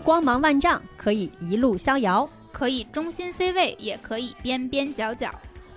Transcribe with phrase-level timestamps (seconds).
[0.00, 5.30] 光芒万丈，可以一路逍遥，可以中心 C 位，也可以边边角角。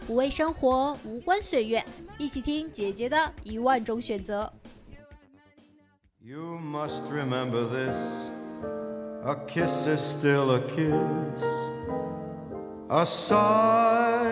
[0.07, 1.83] 不为生活，无关岁月，
[2.17, 4.51] 一起听姐姐的一万种选择。
[6.19, 7.97] You must remember this
[9.25, 11.43] a kiss is still a kiss,
[12.89, 14.31] a sigh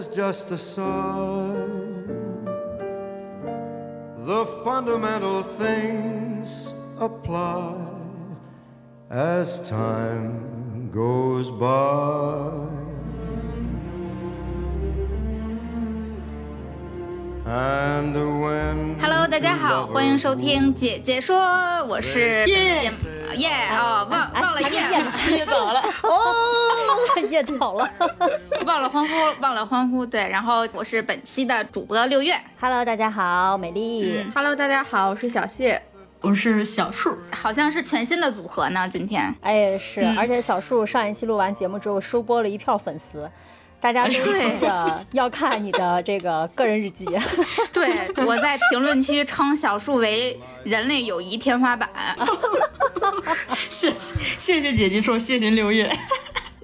[0.00, 1.54] is just a sigh.
[4.24, 7.93] The fundamental things apply
[9.10, 12.50] as time goes by.
[17.46, 21.36] And when Hello，大家好，欢迎收听姐姐说，
[21.84, 22.90] 我是耶
[23.36, 25.82] 耶哦，忘忘了耶，耶早了，
[27.30, 27.88] 叶草了。
[28.64, 34.24] 忘了欢呼，忘了欢呼，对，然后我是本期的主播六月，Hello，大家好，美丽。
[34.34, 35.82] Hello，大家好，我是小谢。
[36.24, 39.32] 我是小树，好像是全新的组合呢，今天。
[39.42, 43.30] 哎，是，嗯而且小树上一期录完节目之后，收播了一票粉丝，
[43.78, 47.04] 大家都对急着 要看你的这个个人日记。
[47.74, 51.90] 对，我在评论区称小树为人类友谊天花板。
[53.68, 53.90] 谢
[54.38, 55.92] 谢谢姐姐说，谢谢六月。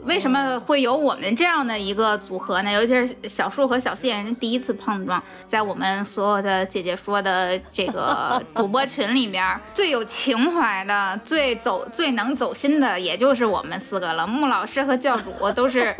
[0.04, 2.72] 为什么会有我们这样的一个组合呢？
[2.72, 14.26] 尤其是小树和小谢人第一次碰撞，在我们所有的姐姐说的这个 主播群里面，最有情怀的、最走、最能走心的，也就是我们四个了。
[14.26, 15.94] 穆老师和教主都是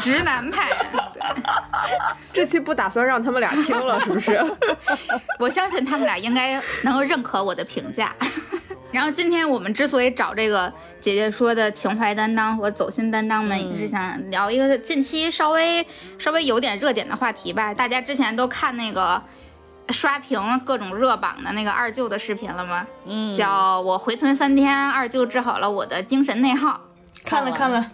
[0.00, 0.70] 直男派，
[1.12, 1.22] 对
[2.32, 4.42] 这期不打算让他们俩听了，是不是？
[5.38, 8.14] 我相信他们俩应该能够认可我的评价。
[8.92, 15.84] 然后今天我们之所以找这个姐姐说的情怀担当和走心担当们，也是想聊一个近期稍微
[16.18, 17.72] 稍微有点热点的话题吧。
[17.72, 19.20] 大家之前都看那个
[19.88, 22.86] 刷屏各种热榜的那个二舅的视频了吗？
[23.06, 26.80] 嗯，叫我回村三天，二舅治好了我的精神内耗
[27.24, 27.90] 看了看了，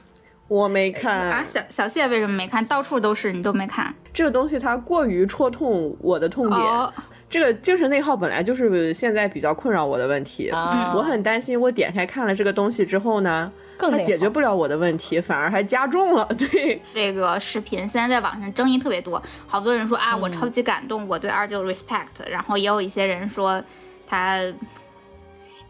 [0.49, 1.45] 我没看啊。
[1.47, 2.65] 小小谢为什么没看？
[2.67, 3.95] 到处都是，你都没看？
[4.13, 6.61] 这个东西，它过于戳痛我的痛点。
[6.61, 6.93] 哦，
[7.31, 10.49] 这个精神内耗本来就是现在比较困扰我的问题。
[10.49, 16.25] 啊我很担心，我点开看了这个东西之后呢，它解决不了我的问题，反而还加重了。
[16.35, 23.63] 对，这个视频现在在网上争议特别多，好多人说啊，我超级感动，我对二舅 respect，然后也有一些人说
[24.07, 24.41] 他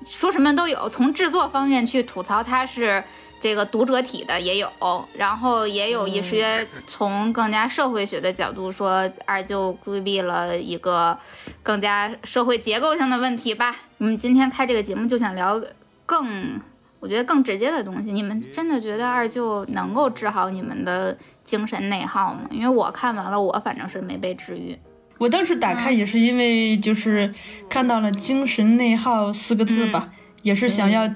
[0.07, 3.03] 说什么都有，从制作方面去吐槽他是
[3.41, 4.69] 这个读者体的也有，
[5.15, 11.17] 然后也有一些从更加社会学的角度说二舅规避了一个
[11.63, 13.77] 更加社会结构性的问题吧。
[13.99, 15.61] 我们今天开这个节目就想聊
[16.05, 16.61] 更。
[17.01, 22.41] 我觉得更直接的东西，你们真的觉得二舅能够治好你们的精神内耗吗？
[22.51, 24.77] 因为我看完了，我反正是没被治愈。
[25.19, 27.33] 我当时打开也是因为就是
[27.71, 30.11] 看到了“精神内耗”四个字吧，
[30.43, 31.09] 也是想要、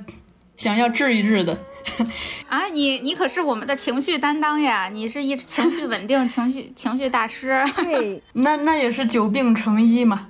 [0.57, 1.59] 想要治一治的。
[2.49, 4.89] 啊，你你可是我们的情绪担当呀！
[4.93, 7.65] 你是一情绪稳定、 情绪情绪大师。
[7.77, 10.29] 对，那那也是久病成医嘛。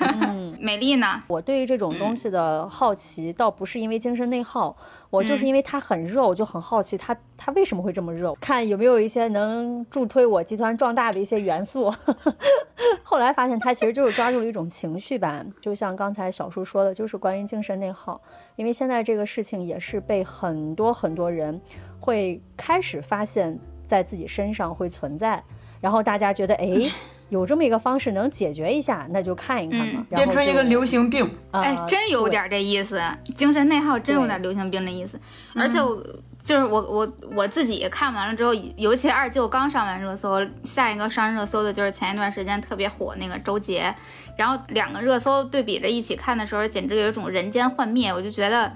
[0.00, 1.22] 嗯美丽呢？
[1.28, 4.76] 我对于这种东西的好奇，倒不是因为精神内耗，
[5.12, 11.92] 我就是因为它很热，我就很好奇它它为什么会这么热，看有没有一些能助推我集团壮大的一些元素。
[13.04, 18.18] 后来发现它其实就是抓住了一种情绪吧，就像刚才小叔说的，就是关于精神内耗。
[18.56, 21.60] 因为现在这个事情也是被很多很多人
[22.00, 25.44] 会开始发现在自己身上会存在，
[25.82, 26.90] 然后大家觉得哎。
[27.28, 30.04] 有这么一个方式能解决一下，那就看一看嘛。
[30.10, 33.00] 变成一个流行病，哎，啊真有点这意思，
[33.34, 35.18] 精神内耗真有点流行病的意思。
[35.54, 35.96] 而且我
[36.44, 43.94] 就是我我我自己看完了之后，尤其二舅刚上完热搜，下一个上热搜的就是前一段时间特别火那个周杰，
[44.36, 48.12] 然后两个热搜对比着一起看的时候，简直有一种人间幻灭。
[48.12, 48.70] 我就觉得。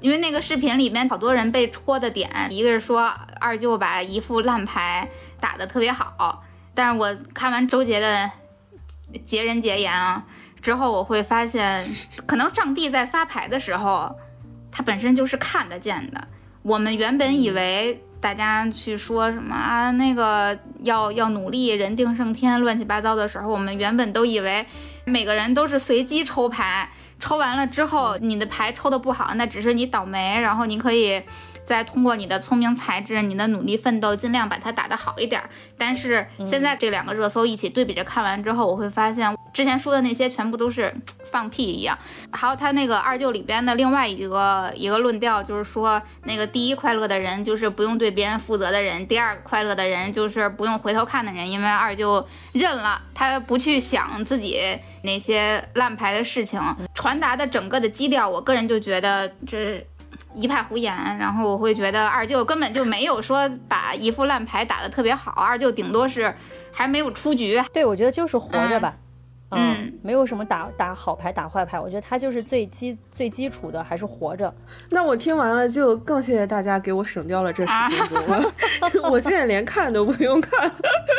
[0.00, 5.08] 因为那个视频里面好多人被戳的点，一个是说二舅把一副烂牌
[5.40, 6.42] 打得特别好，
[6.74, 8.30] 但是我看完周杰的
[9.24, 10.24] 杰人杰言啊
[10.60, 11.84] 之后，我会发现，
[12.26, 14.14] 可能上帝在发牌的时候，
[14.70, 16.28] 他本身就是看得见的。
[16.62, 24.66] 我们原本以为大家去说什么啊，那个要要努力，人定胜天，乱七八糟的时候，我们原本都以为
[25.04, 31.22] 每个人都是随机抽牌，抽完了之后，你的牌抽的不好，那只是你倒霉，然后你可以
[31.68, 35.50] 再通过你的聪明才智、你的努力奋斗，尽量把它打得好一点儿。
[35.76, 40.90] 但是现在这两个热搜一起对比着看完之后，我会发现之前说的那些全部都是
[41.30, 41.98] 放屁一样。
[42.32, 54.58] 还有他那个二舅里边的另外一个一个论调，就是说那个第一快乐的人就是不用对别人负责的人，第二快乐的人就是不用回头看的人，因为二舅认了，他不去想自己
[55.02, 56.58] 那些烂牌的事情，
[56.94, 59.86] 传达的整个的基调，我个人就觉得这
[60.34, 66.34] 一派胡言，然后我会觉得二舅根本就没有说把一副烂牌打得特别好，二舅顶多是
[66.72, 67.62] 还没有出局。
[67.72, 68.96] 对，我觉得就是活着吧。
[69.50, 74.54] 嗯，没有什么打打好牌打坏牌，我觉得他就是最基最基础的，还是活着。
[74.90, 77.72] 那我听完了就更谢谢大家给我省掉了这十
[78.04, 78.52] 分钟了，
[79.10, 80.70] 我现在连看都不用看，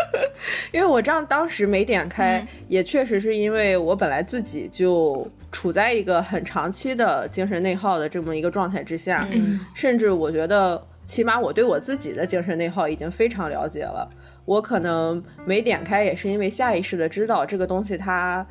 [0.71, 9.27] 因为我这样当时没点开，也确实是因为我本来自己就处在一个很长期的精神内耗的这么一个状态之下，
[9.73, 14.09] 甚至我觉得起码我对我自己的精神内耗已经非常了解了。
[14.45, 18.45] 我可能没点开，也是因为下意识的知道这个东西它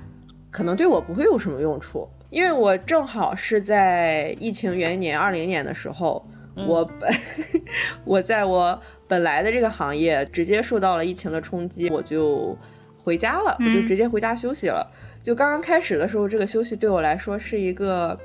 [0.50, 6.24] 可能对我不会有什么用处，因为我正好是在疫情元年二零年的时候，
[6.54, 7.12] 我本
[8.04, 12.56] 我在我本来的这个行业直接受到了疫情的冲击，我就
[13.02, 14.86] 回家了，我就直接回家休息了。
[15.22, 18.18] 就刚刚开始的时候，这个休息对我来说是一个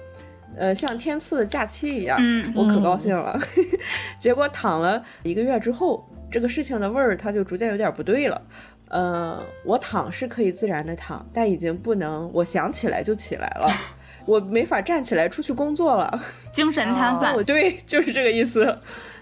[0.57, 2.17] 呃像天赐的假期一样，
[2.55, 3.39] 我可高兴了。
[4.19, 6.07] 结果躺了一个月之后。
[6.31, 8.41] 这个事情的味儿，它就逐渐有点不对了。
[8.89, 13.71] 嗯，我躺是可以自然的躺，但已经不能我想起来就起来了，
[14.25, 16.19] 我没法站起来出去工作了，
[16.51, 17.39] 精神瘫痪。
[17.45, 18.75] 对，就是这个意思。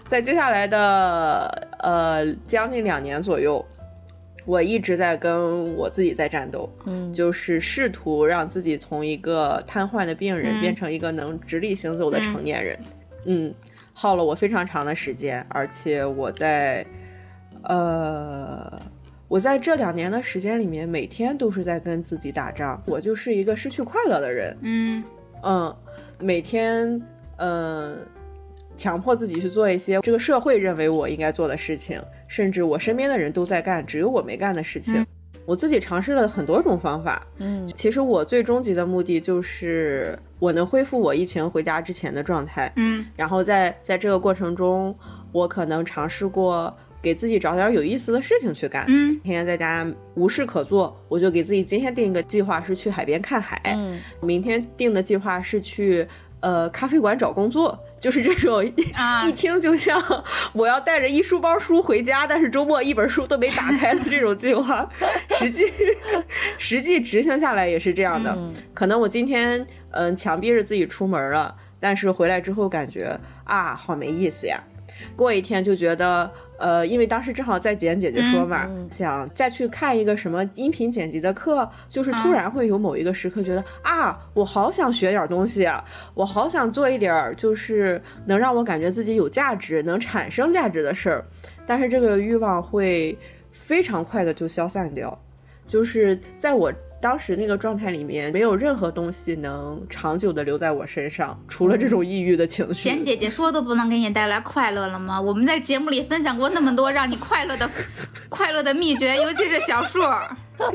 [0.06, 3.62] 在接下来的呃将近两年左右，
[4.44, 12.78] 我一直在跟我自己在战斗，嗯，就是试图让自己从一个瘫痪的病人变成一个能直立行走的成年人。
[13.26, 13.54] 嗯，
[13.92, 16.84] 耗了我非常长的时间，而且我在。
[17.64, 18.82] 呃，
[19.28, 22.82] 我在这两年的时间里面，每天都是在跟自己打仗。
[22.84, 24.58] 我就是一个失去快乐的人。
[24.62, 25.04] 嗯
[25.44, 25.76] 嗯，
[26.18, 27.00] 每天
[27.36, 28.04] 嗯，
[28.76, 35.06] 强迫自己去做一些这个社会认为我应该做的事情，甚至我身边的人都在干，只有我没干的事情。
[35.44, 37.26] 我自己尝试了很多种方法。
[37.38, 42.72] 嗯，其实我最终极的目的就是我能恢复我疫情回家之前的状态。
[42.76, 44.94] 嗯，然后在在这个过程中，
[45.32, 46.74] 我可能尝试过。
[47.02, 48.84] 给自己找点有意思的事情去干。
[48.86, 49.84] 嗯，天天在家
[50.14, 53.60] 无事可做，我就给自己今天定一个计划，是去海边看海。
[53.64, 56.06] 嗯，明天定的计划是去
[56.38, 60.02] 呃咖啡馆找工作，就是这种一听就像
[60.52, 64.90] 我要带着一书包书回家，但是周末一本书都没打开的这种计划。
[65.38, 65.72] 实际
[66.58, 68.36] 实际执行下来也是这样的。
[68.74, 74.60] 可能我今天嗯强逼着自己出门了，但是回来之后感觉啊好没意思呀。
[75.14, 76.28] 过一天就觉得。
[76.62, 91.24] 呃，因为当时正好在剪姐姐说嘛，想再去看一个什么音频剪辑的课，就是突然会有某一个时刻觉得啊，我好想学点东西啊，我好想做一点就是能让我感觉自己有价值、能产生价值的事儿，
[91.66, 93.18] 但是这个欲望会
[93.50, 95.20] 非常快的就消散掉，
[95.66, 96.72] 就是在我。
[97.02, 102.84] 当时那个状态里面，没有任何东西能长久的留在我身上，除了这种抑郁的情绪。
[102.84, 105.20] 简姐姐说都不能给你带来快乐了吗？
[105.20, 107.68] 我们在节目里分享过那么多让你快乐的
[108.30, 110.00] 快乐的秘诀，尤其是小树，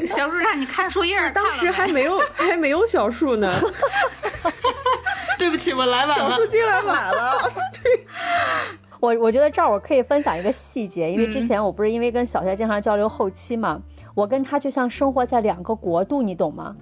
[0.06, 3.50] 小树让你看树叶，当时还没有还没有小树呢。
[5.40, 6.30] 对不起，我来晚了。
[6.30, 7.40] 小树进来晚了。
[7.82, 8.06] 对，
[9.00, 13.82] 我我觉得这儿我可以分享一个细节，因为之前我不是因为跟小夏经常交流后期嘛。
[14.18, 16.76] 我跟他就像生活在两个国度，你懂吗？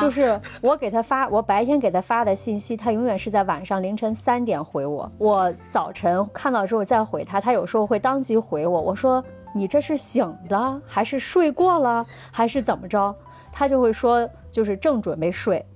[0.00, 5.10] 就是我给他发，我白天给他发的信息，他永远是在晚上凌晨三点回我。
[5.18, 8.80] 我早晨看到之后再回他，他有时候会当即回我。
[8.80, 13.12] 我说你这是醒了，还是睡过了，还是怎么着？
[13.50, 15.66] 他就会说就是正准备睡。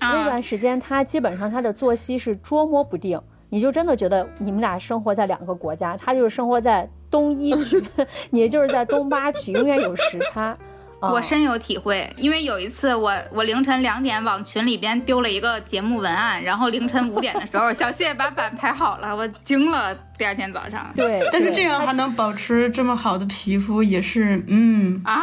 [0.00, 6.90] 那段时间他基本上他的作息是捉摸不定，你就真的觉得你们俩生活在两个国家，他就是生活在。
[7.10, 7.82] 东一区，
[8.30, 10.56] 你就是在东八区，永远有时差。
[11.02, 19.96] 我深有体会，因为有一次我我凌晨两点往群里边丢了一个节目文案，然后凌晨五点的时候，小谢把版排好了，我惊了。
[20.18, 25.22] 第二天早上，对，但是这样还能保持这么好的皮肤，也是嗯啊，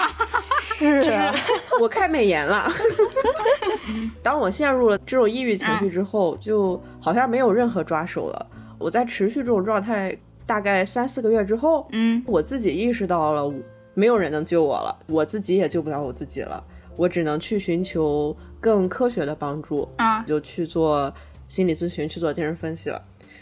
[0.60, 1.32] 是
[1.80, 2.68] 我开美颜了。
[4.24, 8.48] 当我陷入了这种抑郁情绪之后，就好像没有任何抓手了。
[8.80, 10.18] 我在持续这种状态。
[10.48, 13.54] 大概三四个月之后，嗯，我自己意识到了，
[13.94, 16.64] 没有人能救我了，我自己也救不了我自己了，
[16.96, 21.14] 我只能去寻求更科学的帮助啊，就去做
[21.50, 23.02] 心理咨询，去做精神分析了。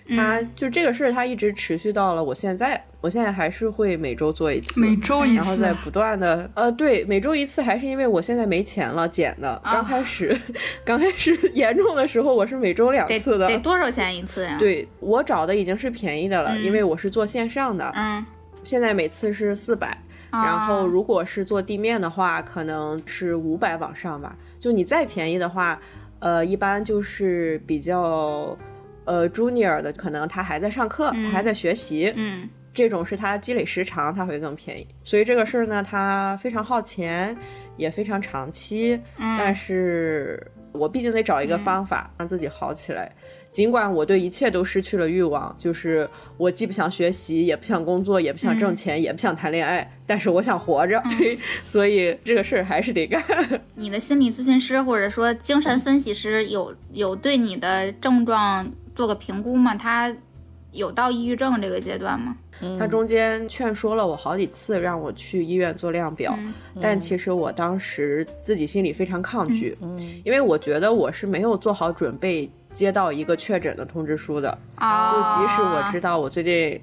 [0.09, 2.83] 他就这个事儿，他一直持续到了我现在。
[3.01, 9.61] 我现在还是会每周做一次，每周一次，然后再不断的呃，对，每周一次，还是因为我现在没钱了减的。
[9.63, 10.35] 刚开始，
[10.83, 13.47] 刚开始严重的时候，我是每周两次的。
[13.47, 14.57] 得多少钱一次呀？
[14.57, 17.91] 对我找的已经是便宜的了，因为我是做线上的。
[17.95, 18.25] 嗯，
[18.63, 19.95] 现在每次是四百，
[20.31, 24.35] 然后如果是做地面的话，可能是五百往上吧。
[24.59, 25.79] 就你再便宜的话，
[26.17, 28.57] 呃，一般就是比较。
[29.05, 34.85] 呃 junior 的，可能他还在上课，他还在学习，嗯这种是他积累时长，他会更便宜。
[35.03, 37.35] 所以这个事儿呢，他非常耗钱，
[37.77, 38.99] 也非常长期。
[39.17, 43.09] 嗯但是我毕竟得找一个方法让自己好起来。
[43.49, 53.23] 尽管我对一切都失去了欲望，就是我既不想学习，也不想工作，也不想挣钱，也不想谈恋爱，但是我想活着， 对，所以这个事儿还是得干。
[53.75, 59.75] 你的心理咨询师或者说精神分析师有有对你的症状做个评估吗？
[59.75, 60.11] 他
[60.71, 62.35] 有到抑郁症这个阶段吗？
[62.79, 74.49] 他中间劝说了我好几次，让我去医院做量表，嗯但其实我当时自己心里非常抗拒，嗯因为我觉得我是没有做好准备接到一个确诊的通知书的。
[74.77, 76.81] 就啊，即使我知道我最近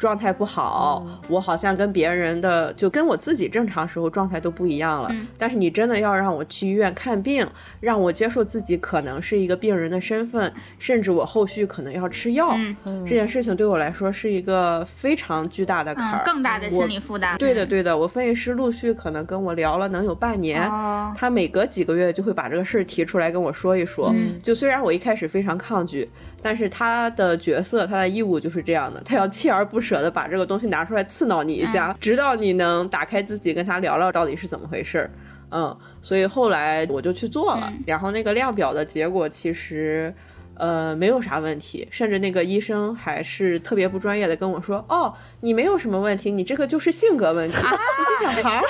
[0.00, 5.10] 状态不好，我好像跟别人的就跟我自己正常时候状态都不一样了。
[5.12, 7.46] 嗯但是你真的要让我去医院看病，
[7.80, 17.36] 让我接受自己可能是一个病人的身份，甚至我后续可能要吃药，嗯这件事情对我来说是一个非常巨大的坎嗯儿。，更大的心理负担。
[17.36, 24.10] 对的，对的，我分析师陆续可能跟我聊了能有半年，哦，他每隔几个月就会把这个事儿提出来跟我说一说。
[24.14, 26.08] 嗯就虽然我一开始非常抗拒，
[26.42, 35.10] 但是他的角色、他的义务就是这样的，他要锲而不舍的把这个东西拿出来刺挠你一下，直到你能打开自己跟他聊聊到底是怎么回事儿。
[35.50, 40.14] 嗯，所以后来我就去做了，然后那个量表的结果其实。
[40.56, 47.56] 呃，没有啥问题，甚至那个医生还是特别不专业的跟我说：“哦，你没有什么问题，你这个就是性格问题。
[47.64, 48.62] 我心想， 哈，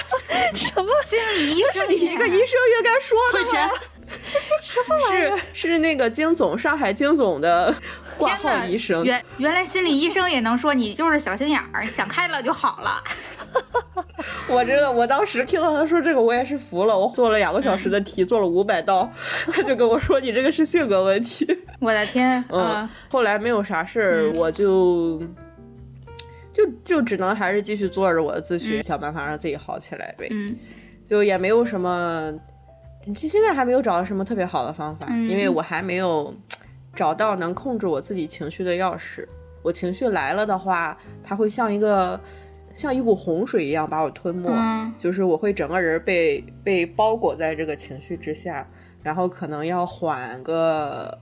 [1.04, 3.68] 心理医生 你一个医生应该说的退钱。
[4.62, 7.74] 是是那个金总，上海金总的
[8.16, 9.02] 挂号医生。
[9.04, 13.02] 原原来心理医生也能说你就是小心眼儿，想开了就好了。
[14.48, 16.96] 我真的，我当时听到他说这个，我也是服了。
[16.96, 19.10] 我做了两个小时的题，做了五百道，
[19.52, 21.46] 他就跟我说你这个是性格问题。
[21.80, 25.20] 我的天， 嗯嗯，后来没有啥事儿，我就
[26.52, 30.28] 就就只能还是继续做着我的咨询，想办法让自己好起来呗。
[30.30, 30.56] 嗯
[31.06, 32.32] 就也没有什么，
[33.14, 36.34] 其实现在还没有找到什么特别好的方法，嗯因为我还没有
[36.94, 39.26] 找到能控制我自己情绪的钥匙。
[39.62, 42.18] 我情绪来了的话，它会像一个
[42.74, 48.66] 像一股洪水一样把我吞没，嗯就是我会整个人被被包裹在这个情绪之下，
[49.02, 51.18] 然后可能要缓个呃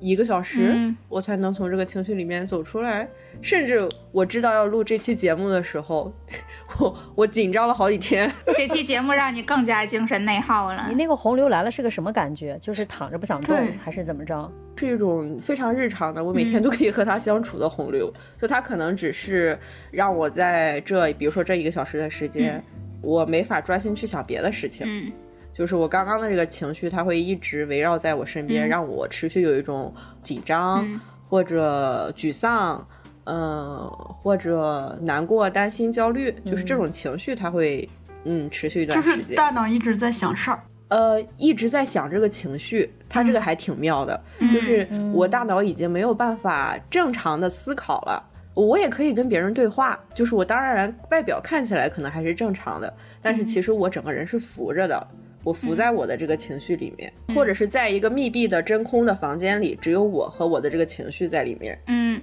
[0.00, 3.08] 一个小时，嗯我才能从这个情绪里面走出来。
[3.42, 6.12] 甚至我知道要录这期节目的时候，
[6.80, 8.30] 我我紧张了好几天。
[8.56, 10.94] 这期节目让你更加精神内耗了你。
[10.94, 12.56] 那个洪流来了是个什么感觉？
[12.60, 14.50] 就是躺着不想动，还是怎么着？
[14.76, 18.12] 是一种非常日常的，我每天都可以和他相处的洪流。
[18.36, 19.58] 就他可能只是
[19.90, 22.62] 让我在这，比如说这一个小时的时间，
[23.00, 25.12] 我没法专心去想别的事情。
[25.56, 32.86] 嗯就是我刚刚的这个情绪，它会一直围绕在我身边，嗯让我持续有一种紧张、嗯或者沮丧，
[33.24, 33.90] 嗯、
[34.22, 37.88] 或者难过、担心、焦虑，就是这种情绪，它会
[38.24, 39.34] 嗯持续一段就是。
[39.34, 40.62] 大脑一直在想事儿。
[40.88, 48.22] 呃，一直在想这个情绪，它这个还挺妙的，嗯就是我大脑已经没有办法正常的思考了。
[48.54, 55.04] 我也可以跟别人对话，就是我当然外表看起来可能还是正常的，但是其实我整个人是浮着的，
[55.46, 61.80] 我浮在我的这个情绪里面，或者是在一个密闭的真空的房间里，只有我和我的这个情绪在里面。
[61.86, 62.20] 嗯，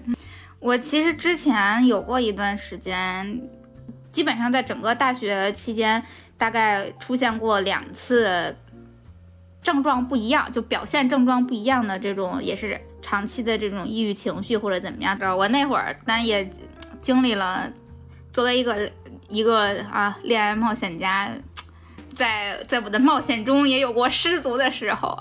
[0.60, 3.42] 我其实之前有过一段时间，
[4.12, 6.03] 基本上在整个大学期间，
[6.38, 8.53] 大概出现过两次
[9.62, 15.34] 症状不一样，就表现症状不一样的这种，也是长期的这种抑郁情绪或者怎么样的。
[15.34, 16.46] 我那会儿当然也
[17.01, 17.72] 经历了，
[18.34, 18.92] 作为一个
[19.30, 21.32] 一个啊恋爱冒险家。
[22.13, 25.17] 在在我的冒险中也有过失足的时候，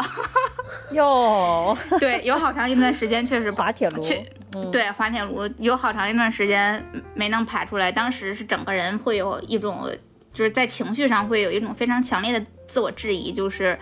[0.92, 4.22] 哟， 对，有好长一段时间确实滑铁卢，去
[4.54, 6.84] 嗯，对，滑铁卢有好长一段时间
[7.14, 9.90] 没能排出来，当时是整个人会有一种，
[10.32, 13.78] 就是在情绪上会有一种非常强烈的自我质疑，就是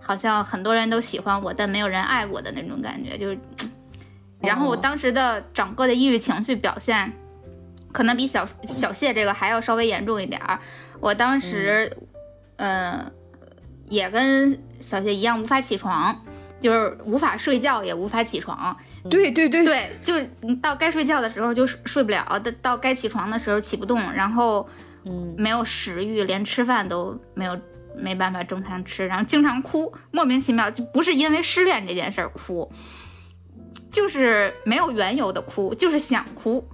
[0.00, 3.38] 好像很多人都喜欢我，但没有人爱我的那种感觉，就是。
[4.40, 7.12] 然后我当时的整个的抑郁情绪表现，
[7.90, 10.56] 可能比小小谢这个还要稍微严重一点儿。
[11.00, 11.92] 我当时，
[12.58, 13.10] 呃，
[13.88, 16.14] 也跟小谢一样无法起床，
[16.60, 18.76] 就是无法睡觉，也无法起床。
[19.08, 24.68] 对对对，对，就到该睡觉的时候就睡睡不了，到到该起床的时候起不动，然后
[25.04, 27.58] 嗯，没有食欲，连吃饭都没有
[27.96, 32.70] 没办法正常吃，然后经常哭，莫名其妙，就不是因为失恋这件事儿哭，
[33.90, 36.68] 就是没有缘由的哭，就是想哭，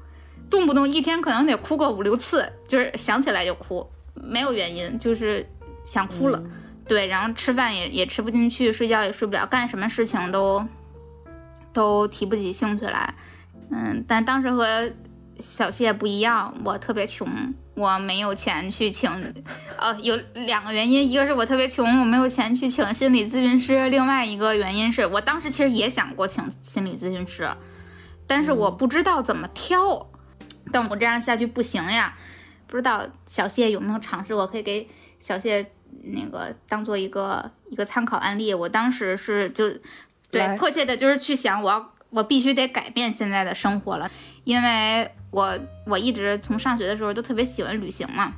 [0.51, 5.47] 动不动一天可能得哭个五六次，就是想起来就哭，没有原因，就是
[5.85, 6.43] 想哭了。
[6.87, 10.67] 对，然后吃饭也也吃不进去，睡觉也睡不了，干什么事情都
[11.73, 13.15] 都提不起兴趣来。
[13.71, 14.93] 嗯，但当时和
[15.41, 17.27] 小谢不一样，我特别穷，
[17.75, 19.11] 我没有钱去请。
[19.79, 27.51] 呃，有两个原因，一个是我特别穷，我没有钱去请心理咨询师；另外一个原因是我当时其实也想过请心理咨询师，
[28.27, 30.11] 但是我不知道怎么挑。
[30.71, 32.15] 但我这样下去不行呀，
[32.67, 34.89] 不知道小谢有没有尝试过，可以给
[35.25, 35.65] 小谢
[36.03, 38.53] 那个当做一个一个参考案例。
[38.53, 39.71] 我当时是就
[40.31, 44.11] 对迫切的就是去想，我要我必须得改变现在的生活了，
[44.45, 48.35] 因为我我一直从上学的时候就特别喜欢旅行嘛。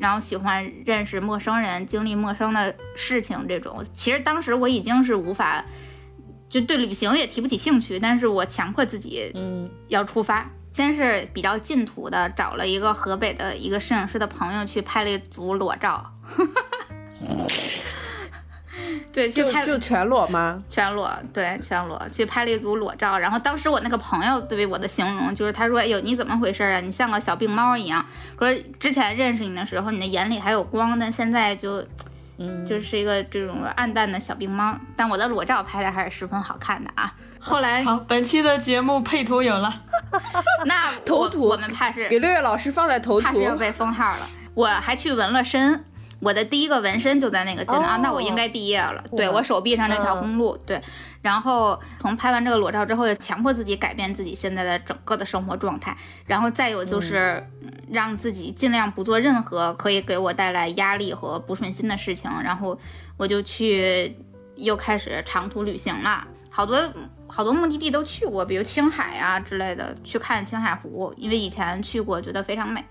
[0.00, 5.64] 然后喜欢认识陌生人，经历陌生的事情，这种其实当时我已经是无法，
[6.48, 10.50] 就对旅行也提不起兴趣，但是我强迫自己嗯，要出发。
[10.72, 16.12] 先是比较近途的，找了一个河北的一个摄影师的朋友去拍了一组裸照，
[19.12, 20.62] 对，去拍就就全裸吗？
[20.70, 23.18] 全裸，对，全裸去拍了一组裸照。
[23.18, 26.80] 然后当时我那个朋友对我的形容就是，他说：“哎呦，你怎么回事啊？
[26.80, 28.04] 你像个小病猫一样。
[28.38, 31.84] 说之前认识你的时候，你的眼里还有光，但现在就，
[32.38, 34.74] 嗯就是一个这种暗淡的小病猫。
[34.96, 37.14] 但我的裸照拍的还是十分好看的啊。
[37.38, 39.82] 后来，好，本期的节目配图有了，
[40.66, 43.42] 那我头图我们怕是给六月老师放在头图怕是。
[43.42, 44.28] 要被封号了。
[44.54, 45.82] 我还去纹了身，
[46.20, 49.02] 我的第一个纹身就在那个阶段、啊，哦那我应该毕业了。
[49.16, 50.80] 对我手臂上这条嗯公路，对。
[51.22, 62.78] 然后从拍完这个裸照之后，就强迫自己改变自己现在的整个的生活状态，然后再有就是嗯让自己尽量不做任何可以给我带来压力和不顺心的事情，然后
[63.16, 64.16] 我就去
[64.56, 66.78] 又开始长途旅行了，好多。
[67.34, 72.84] 好多目的地都去过，比如青海啊之类的，去看青海湖，因为以前去过，觉得非常美。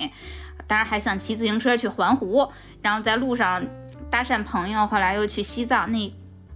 [0.65, 2.51] 当然还想骑自行车去环湖，
[2.81, 3.63] 然后在路上
[4.09, 5.91] 搭讪朋友，后来又去西藏。
[5.91, 6.11] 那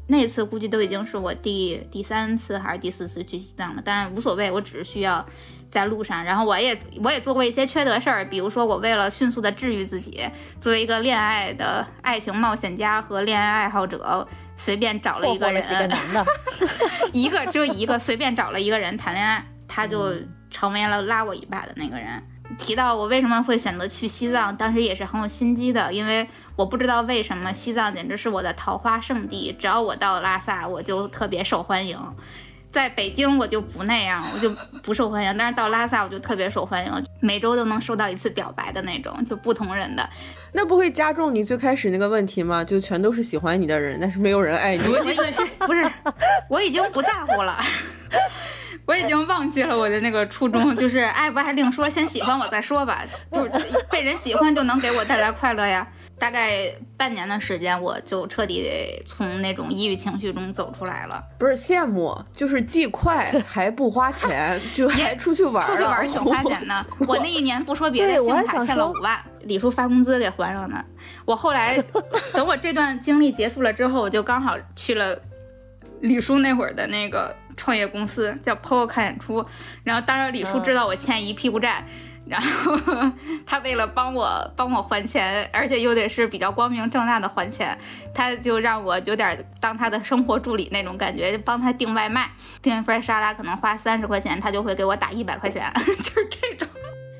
[0.08, 5.24] 那次估计都已经是我第第三次还是第四次去西藏了，但无所谓，我只是需要
[5.70, 6.24] 在路上。
[6.24, 10.22] 然后我也我也做过一些缺德事儿，比如说我为了迅速的治愈自己，
[10.60, 16.26] 作为一个恋爱的爱情冒险家和恋爱爱好者，随便找了一个人，霍霍了几个男的，
[17.14, 20.14] 一个只有一个，随便找了一个人谈恋爱，他就
[20.50, 22.24] 成为了拉我一把的那个人。
[22.60, 32.00] 提到我为什么会选择去西藏，当时也是很有心机的，因为我不知道为什么西藏简直是我的桃花圣地，只要我到拉萨，我就特别受欢迎。
[32.76, 34.50] 在北京我就不那样，我就
[34.84, 40.10] 不受欢迎，但是到拉萨我就特别受欢迎，每周都能收到一次表白的那种，就不同人的。
[40.52, 42.62] 那不会加重你最开始那个问题吗？
[42.66, 44.84] 就全都是喜欢你的人，但是没有人爱你。
[44.84, 45.48] 逻辑正线。
[45.60, 45.90] 不是，
[46.50, 47.58] 我已经不在乎了，
[48.86, 53.04] 我已经忘记了我的那个初衷， 就是爱不爱另说，先喜欢我再说吧。
[53.32, 53.52] 就是
[53.90, 55.88] 被人喜欢就能给我带来快乐呀。
[56.18, 58.70] 大概半年的时间，我就彻底
[59.06, 61.22] 从那种抑郁情绪中走出来了。
[61.38, 66.86] 不是羡慕，就是既快还不花钱，就还出去玩儿，出去玩儿挺花钱的。
[67.08, 70.82] 我那一年不说别的，信用卡欠了五万，李叔发工资给还上呢。
[71.26, 71.78] 我后来
[72.32, 75.20] 等我这段经历结束了之后，我就刚好去了
[76.00, 79.46] 李叔那会儿的那个创业公司，叫 POGO 看演出。
[79.84, 81.86] 然后当然李叔知道我欠一屁股债。
[82.28, 82.76] 然后
[83.46, 87.78] 他为了帮我帮我还钱，而且又得是比较光明正大的还钱，
[88.16, 92.32] 他就让我有点当他的生活助理那种感觉，就帮他订外卖，
[92.64, 96.68] 订一份沙拉可能花三十块钱，他就会给我打一百块钱， 就是这种。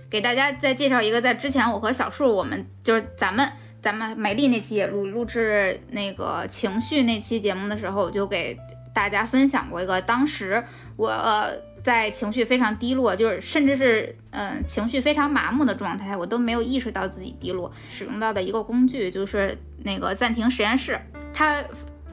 [0.10, 3.48] 给大家再介绍一个，在之前我和小树，我们就是咱们
[3.80, 8.58] 咱们美丽那期也录录制那个情绪那期节目的时候，我就给
[8.96, 10.64] 大家分享过一个，当时
[10.96, 11.10] 我。
[11.10, 11.52] 呃
[11.86, 17.72] 在情绪非常低落，就是甚至是嗯、呃、情绪非常麻木的状态，我都没有意识到自己低落。
[17.92, 21.00] 使用到的一个工具就是那个暂停实验室，
[21.32, 21.64] 它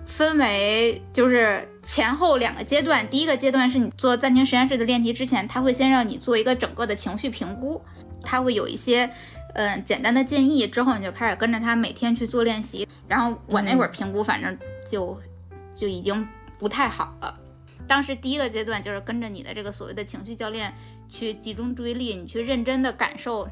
[0.04, 3.08] 分为就是前后两个阶段。
[3.08, 7.82] 第一个阶段是你做暂停实验室的练习之前，它会先让你做一个整个的情绪评估，
[8.22, 9.06] 它会有一些
[9.54, 12.86] 嗯、呃、简单的建议，之后你就开始跟着它每天去做练习。
[13.08, 14.54] 然后我那会儿评估，反正
[14.86, 15.18] 就
[15.74, 16.28] 就已经
[16.62, 17.40] 不太好了。
[17.88, 20.72] 当时第一个阶段就是跟着你的这个所谓的情绪教练
[21.08, 23.48] 去集中注意力，你去认真的感受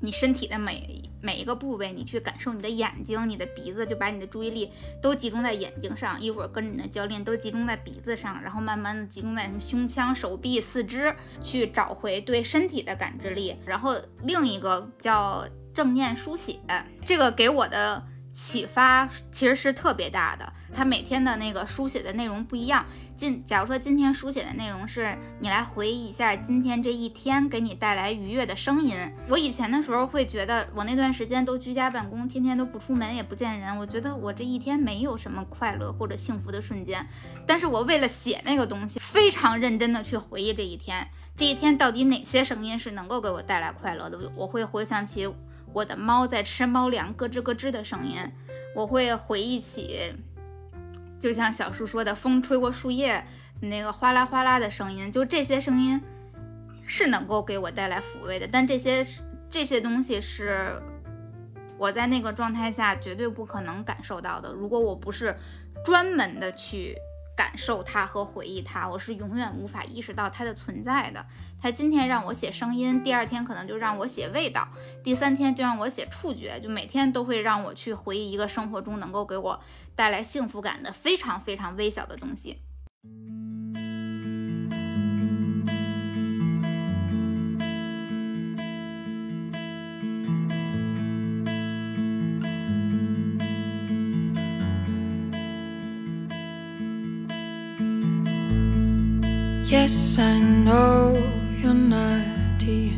[0.00, 4.70] 你身体的每每一个部位，你去感受你的眼睛、你的鼻子，就把你的注意力
[5.02, 6.18] 都集中在眼睛上。
[6.18, 13.54] 一会儿跟着你的教练都集中在鼻子上，然后慢慢的集中在什么胸腔、手臂、四肢，去找回对身体的感知力。
[13.66, 16.58] 然后另一个叫正念书写，
[17.04, 20.50] 这个给我的启发其实是特别大的。
[20.72, 22.84] 他每天的那个书写的内容不一样。
[23.16, 28.96] 今假如说今天书写的内容是你来回忆一下今天这一天给你带来愉悦的声音。
[29.28, 37.06] 我以前的时候会觉得，我那段时间都居家办公，天天都不出门也不见人，我觉得我这一天没有什么快乐或者幸福的瞬间。
[37.46, 41.06] 但是我为了写那个东西，非常认真的去回忆这一天，
[41.36, 44.18] 这一天到底哪些声音是能够给我带来快乐的？
[44.34, 45.28] 我会回想起
[45.74, 48.16] 我的猫在吃猫粮咯吱咯吱的声音，
[48.74, 50.14] 我会回忆起，
[51.20, 53.24] 就像小树说的，风吹过树叶
[53.60, 56.00] 那个哗啦哗啦的声音，就这些声音
[56.84, 58.48] 是能够给我带来抚慰的。
[58.50, 59.06] 但这些
[59.50, 60.82] 这些东西是
[61.76, 64.52] 我在那个状态下绝对不可能感受到的。
[64.52, 65.36] 如果我不是
[65.84, 66.96] 专门的去。
[67.40, 71.24] 感受它和回忆它，我是永远无法意识到它的存在的。
[71.58, 74.68] 它今天让我写声音，第二天可能就让我写味道，
[75.02, 79.58] 第三天就让我写触觉，就每天都会让我去回忆一个生活中能够给我
[79.94, 82.58] 带来幸福感的非常非常微小的东西。
[99.70, 101.16] Yes, I know
[101.62, 102.90] you're naughty.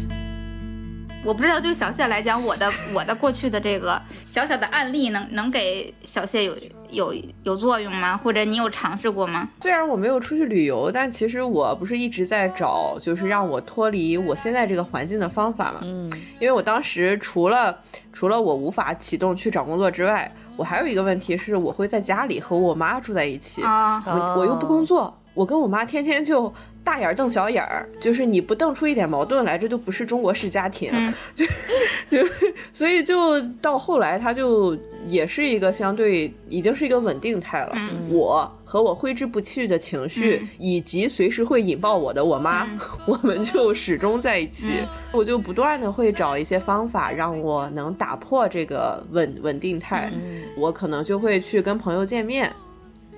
[1.23, 6.57] 我不知道对小谢来讲，我的 我的过去的这个小小的案例能能给小谢有
[6.91, 8.17] 有有作用吗？
[8.17, 9.47] 或者你有尝试过吗？
[9.61, 15.81] 虽然我没有出去旅游，但其实我不是一直在找，就是让我脱离我现在这个环境的方法嘛。
[15.83, 17.79] 嗯，因为我当时除了
[18.15, 25.15] 除了我无法启动去找工作之外，我还有一个问题是，我会在家里和我妈住在一起，啊，我我又不工作。
[25.35, 26.53] 我跟我妈天天就
[26.85, 30.91] 大眼瞪小眼儿，就是你不瞪出一点矛盾来，这就不是中国式家庭。
[31.35, 31.45] 就
[32.09, 32.29] 就
[32.73, 37.75] 所以就到后来，他就也是一个相对已经是一个稳定态了。
[38.11, 42.69] 我和我挥之不去的情绪，以及随时会引爆我的我妈，
[43.07, 44.73] 我们就始终在一起。
[45.13, 50.13] 我就不断的会找一些方法，让我能打破这个稳稳定态。
[50.57, 52.53] 我可能就会去跟朋友见面。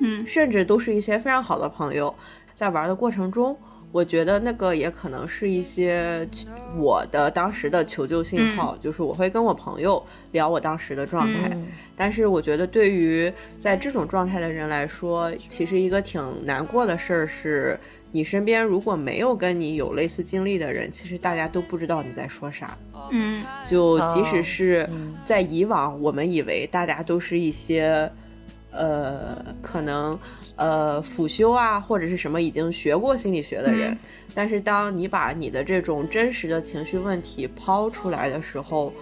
[0.01, 2.15] 嗯，甚至都是一些非常好的朋友，
[2.55, 3.57] 在玩的过程中，
[3.93, 6.29] 我觉得那个也可能是一些
[6.77, 11.57] 我的当时的求救信号，就是我会跟我朋友聊我当时的状态。
[11.95, 17.79] 但是我觉得对于在这种状态的人来说，其实一个挺难过的事儿是，
[18.11, 22.77] 你身边如果没有跟你有类似经历的人，其实大家都不知道你在说啥。
[23.13, 24.91] 嗯，就即使是
[25.25, 28.11] 在以往，我们以为大家都是一些。
[28.75, 30.19] 呃，可能
[30.57, 33.97] 呃辅修啊，或者是什么已经学过心理学的人，
[34.35, 38.93] 但是当你把你的这种真实的情绪问题抛出来的时候，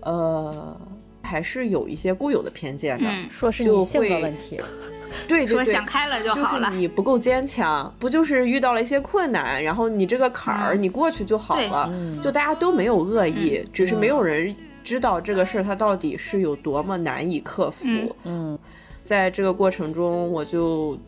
[0.00, 0.78] 呃，
[1.22, 4.60] 还是有一些固有的偏见的，说是你性格问题，
[5.26, 11.90] 对，说想开了就好了，你不够坚强，不就是遇到了一些困难，然后你这个坎儿你过去就好了，
[12.22, 17.86] 就大家都没有恶意，只是没有人知道这个事儿它到底是有多么难以克服，
[18.24, 18.58] 嗯。
[19.06, 20.98] 在这个过程中，我就，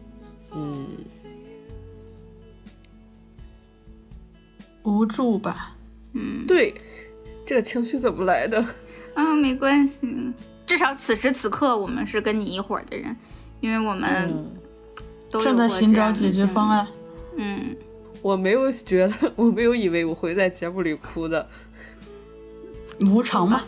[0.55, 0.87] 嗯，
[4.85, 5.77] 无助吧，
[6.13, 6.73] 嗯，对，
[7.45, 8.65] 这个情绪怎么来的？
[9.15, 10.33] 啊， 没关系，
[10.65, 13.17] 至少此时此刻我们是跟你一伙的人，
[13.61, 14.49] 因为我们
[15.29, 16.87] 都正在寻找解决方案。
[17.37, 17.77] 嗯，
[18.23, 21.45] 我没有觉得，我没有以为我会在节目里哭的，
[23.01, 23.63] 无常嘛。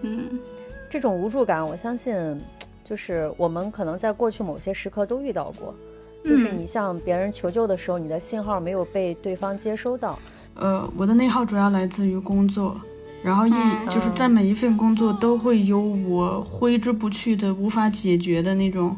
[0.00, 0.40] 嗯，
[0.88, 2.40] 这种无助感，我相信。
[2.88, 5.74] 就是我们可能在过去某些时刻都遇到过，
[6.22, 10.16] 就是你向别人求救的时候，你的信号没有被对方接收到。
[10.54, 12.80] 呃，我的内耗主要来自于工作，
[13.24, 13.52] 然后一
[13.90, 18.96] 就是在每一份工作都会有我挥之不去的、无法解决的那种，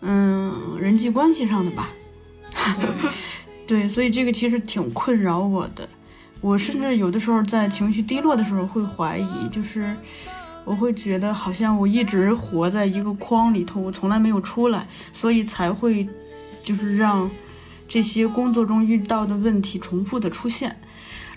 [0.00, 1.90] 嗯，人际关系上的吧。
[3.68, 5.86] 对，所以这个其实挺困扰我的。
[6.40, 9.94] 我甚至有的时候在情绪低落的时候会怀疑，就是。
[10.68, 16.06] 我会觉得好像我一直活在一个框里头，我从来没有出来，所以才会
[16.62, 17.30] 就是让
[17.88, 20.76] 这些工作中遇到的问题重复的出现。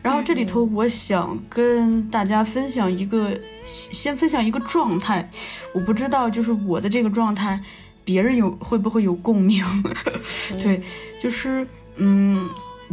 [0.03, 5.29] 然后这里头，我想跟大家分享一个，先分享一个状态。
[5.73, 7.57] 我不知道，就是我的这个状态，
[8.03, 9.63] 别人有会不会有共鸣？
[10.61, 10.83] 对，
[11.21, 11.65] 就是
[11.95, 12.49] 嗯。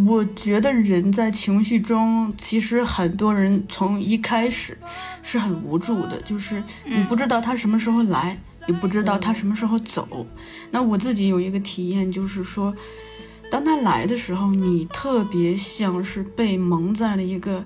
[0.07, 4.77] 我觉得人在情绪中，其实很多人从一开始
[5.23, 10.27] 是很无助的，就是你不知道他什么时候来，也不知道他什么时候走。
[10.71, 12.75] 那我自己有一个体验，就是说，
[13.51, 17.65] 当他来的时候，你特别像是被蒙在了一个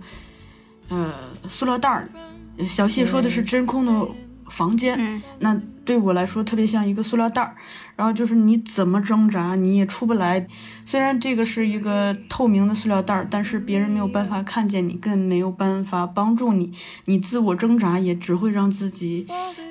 [0.88, 1.12] 呃
[1.49, 2.09] 塑料袋儿
[2.57, 2.68] 里。
[2.68, 4.09] 小谢说的是真空的
[4.48, 5.22] 房间，嗯。
[5.40, 7.57] 那对我来说特别像一个塑料袋儿，
[7.96, 10.46] 然后就是你怎么挣扎你也出不来。
[10.87, 16.72] 虽然这个是一个透明的塑料袋儿，但是别人没有办法看见你，更没有办法帮助你，
[17.07, 19.26] 你自我挣扎也只会让自己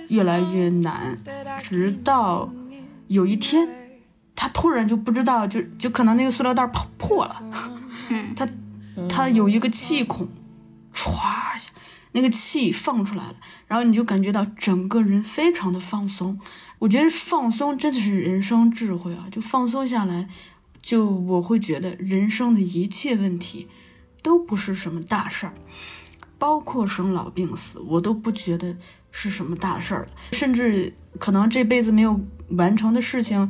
[0.09, 1.15] 越来越难，
[1.61, 2.51] 直到
[3.07, 3.67] 有一天，
[4.35, 7.41] 他突然就不知道，就就可能那个塑料袋儿破破了，
[8.09, 8.33] 嗯。
[8.35, 8.45] 他
[9.07, 10.27] 他有一个气孔，
[10.93, 11.71] 歘一下，
[12.11, 13.35] 那个气放出来了，
[13.71, 16.37] 然后你就感觉到整个人非常的放松。
[16.79, 19.27] 我觉得放松真的是人生智慧啊！
[19.31, 20.27] 就放松下来，
[20.81, 23.69] 就我会觉得人生的一切问题
[24.21, 25.53] 都不是什么大事儿，
[26.37, 28.75] 包括生老病死，我都不觉得
[29.09, 30.05] 是什么大事儿。
[30.33, 33.49] 甚至可能这辈子没有完成的事情，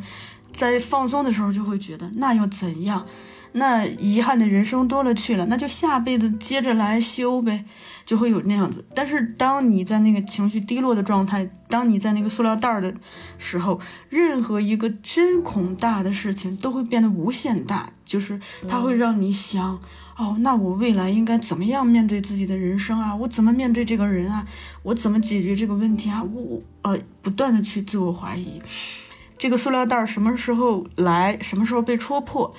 [0.53, 3.07] 在放松的时候就会觉得那又怎样？
[3.53, 7.65] 那遗憾的人生多了去了，那就下辈子接着来修呗，
[8.05, 8.85] 就会有那样子。
[8.95, 12.93] 但是当你在那个情绪低落的状态，当你在那个塑料袋儿的
[13.37, 19.79] 时候，任何一个针孔大的事情都会变得无限大，就是它会让你想，
[20.17, 23.13] 哦，那我未来应该怎么样面对自己的人生啊？
[23.15, 24.45] 我怎么面对这个人啊？
[24.83, 26.23] 我怎么解决这个问题啊？
[26.23, 28.61] 我呃，不断的去自我怀疑。
[29.37, 32.53] 这个塑料袋儿什么时候来，什么时候被戳破，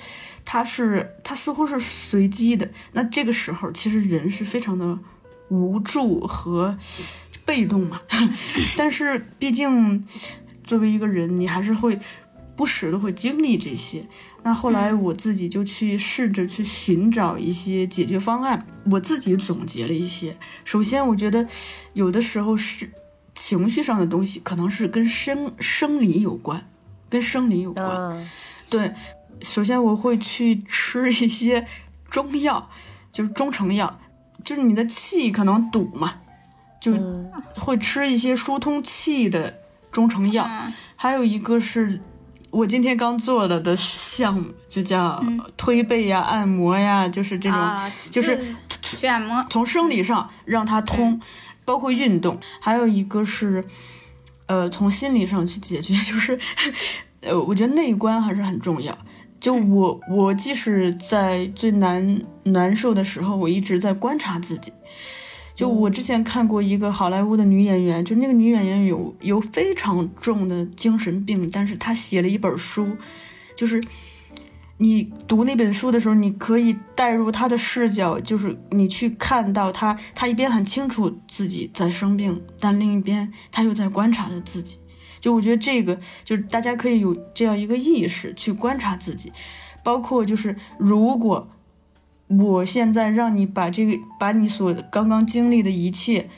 [0.45, 2.69] 它是它似乎是随机的。
[2.91, 4.97] 那这个时候，其实人是非常的
[5.49, 6.77] 无助和
[7.45, 8.01] 被动嘛。
[8.77, 10.05] 但是毕竟
[10.63, 11.99] 作为一个人，你还是会
[12.55, 14.05] 不时的会经历这些。
[14.43, 20.35] 那后来我自己就去试着去寻找一些解决方案，我自己总结了一些。
[20.65, 21.47] 首先，我觉得
[21.93, 22.91] 有的时候是
[23.33, 26.69] 情绪上的东西，可能是跟生生理有关。
[27.09, 28.29] 跟生理有关，嗯
[28.71, 28.91] 对。
[29.43, 31.67] 首先我会去吃一些
[32.09, 32.69] 中药，
[33.11, 33.99] 就是中成药，
[34.43, 36.15] 就是你的气可能堵嘛，
[36.79, 37.31] 就嗯。
[37.57, 39.53] 会吃一些疏通气的
[39.91, 40.47] 中成药。
[40.49, 40.73] 嗯。
[40.95, 42.01] 还有一个是
[42.49, 45.23] 我今天刚做了的项目，就叫
[45.57, 51.19] 推背呀、按摩呀，就是这种，啊，就是去按摩，从生理上让它通，
[51.65, 53.63] 包括运动，还有一个是，
[54.45, 56.39] 呃，从心理上去解决，就是，
[57.21, 58.97] 呃，我觉得内观还是很重要。
[59.43, 64.71] 就我，我即使在最难难受的时候，我一直在观察自己。
[65.53, 72.87] 就我之前看过一个好莱坞的女演员，就那个女演员有有非常重的精神病，但是她写了一本书，
[73.53, 73.83] 就是
[74.77, 84.77] 你读那本书的时候，你可以带入她的视角，就是你去看到她，她一边很清楚自己在生病，但另一边她又在观察着自己。
[85.23, 89.31] 就我觉得这个，就是大家可以有这样一个意识去观察自己，
[89.81, 91.47] 包括就是如果
[92.27, 96.29] 我现在让你把这个，把你所刚刚经历的一切，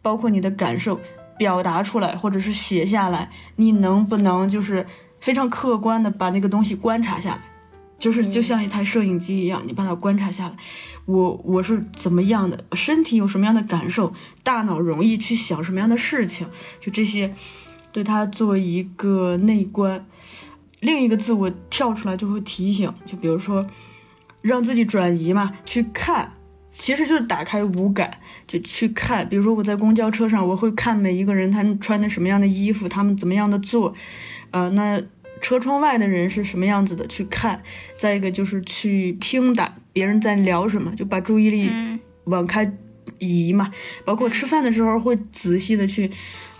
[0.00, 1.00] 包括你的感受
[1.36, 4.86] 表达出来，或者是写下来，你能不能就是
[5.18, 7.40] 非常客观的把那个东西观察下来？
[7.98, 10.56] 就是就像一台摄影机一样，你把它观察下来，
[11.06, 14.12] 我我是怎么样的，身体有什么样的感受，
[14.44, 16.46] 大脑容易去想什么样的事情，
[16.78, 17.34] 就这些，
[17.92, 20.06] 对它做一个内观。
[20.80, 23.66] 另一个自我跳出来就会提醒，就比如说
[24.40, 26.32] 让自己转移嘛，去看，
[26.76, 29.28] 其实就是打开五感，就去看。
[29.28, 33.94] 比如说我在公交车上，我会看每一个人他们穿的什么样的衣服，他们怎么样的做，
[34.50, 35.02] 呃，那。
[35.40, 37.06] 车窗外的人是什么样子的？
[37.06, 37.62] 去看，
[37.96, 42.68] 再一个就是去听打别人在聊什么，就把注意力嗯往开
[43.20, 43.72] 移嘛。
[44.04, 46.10] 包括吃饭的时候会仔细的去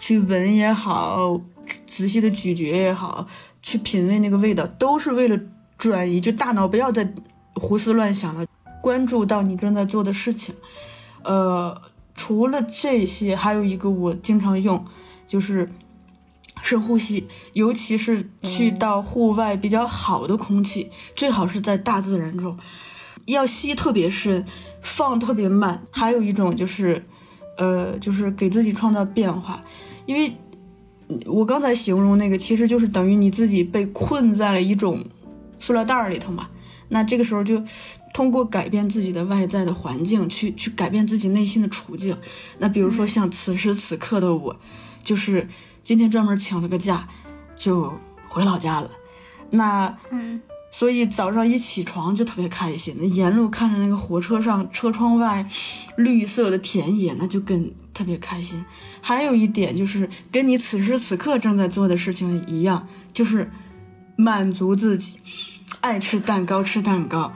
[0.09, 1.39] 去闻也好，
[1.85, 3.27] 仔细的咀嚼也好，
[3.61, 5.39] 去品味那个味道，都是为了
[5.77, 7.13] 转移，就大脑不要再
[7.57, 8.47] 胡思乱想了，
[8.81, 10.55] 关注到你正在做的事情。
[11.25, 11.79] 呃，
[12.15, 14.83] 除了这些，还有一个我经常用，
[15.27, 15.71] 就是。
[16.61, 22.59] 深呼吸，尤其是去到户外比较好的空气，最好是在大自然中，
[23.27, 24.45] 要吸特别深，
[24.83, 25.87] 放特别慢。
[25.93, 27.07] 还有一种就是，
[27.59, 29.63] 呃，就是给自己创造变化，
[30.09, 30.33] 因为
[31.27, 35.05] 我刚才形容那个，其实就是等于你自己被困在了一种
[35.59, 36.49] 塑料袋儿里头嘛。
[36.89, 37.63] 那这个时候就
[38.15, 42.17] 通过改变自己的外在的环境，去去改变自己内心的处境。
[42.59, 44.57] 那比如说像此时此刻的我，
[45.05, 45.47] 就是。
[45.85, 47.09] 今天专门请了个假，
[47.57, 47.91] 就
[48.29, 48.91] 回老家了。
[49.49, 50.39] 那，嗯，
[50.71, 52.97] 所以早上一起床就特别开心。
[52.99, 55.47] 那沿路看着那个火车上车窗外
[55.97, 58.65] 绿色的田野，那就更特别开心。
[59.01, 63.51] 还有一点就是跟你此时此刻正在做的事情一样，就是
[64.17, 65.19] 满足自己。
[65.81, 67.33] 爱吃蛋糕吃蛋糕，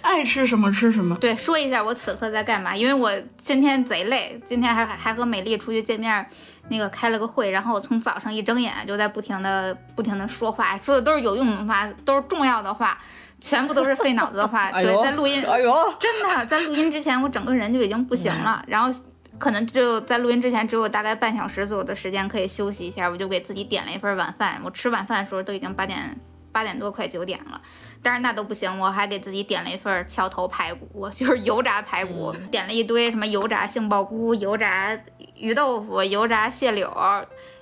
[0.00, 1.14] 爱 爱吃什么吃什么。
[1.16, 6.26] 对，说一下我此刻在干嘛，因为我今天贼累，今天还还和美丽出去见面，
[6.68, 12.98] 那个开了个会，然后我从早上一睁眼就在不停的不停的说话，说的都是有用的话，都是重要的话，
[13.40, 14.68] 全部都是费脑子的话。
[14.72, 18.98] 哎对，在录音，哎呦，真的在录音之前，我整个人就已经不行了，然后
[19.38, 24.60] 可能只有在录音之前只有大概半小时左右的时间可以休息一下，我就给自己点了一份晚饭。
[24.64, 26.18] 我吃晚饭的时候都已经八点
[26.50, 27.60] 八点多快九点了，
[28.00, 34.96] 但是那都不行，我还给自己点了一份桥头排骨，就是油炸排骨，点了一堆什么油炸杏鲍菇、油炸
[35.36, 36.90] 鱼豆腐、油炸蟹柳。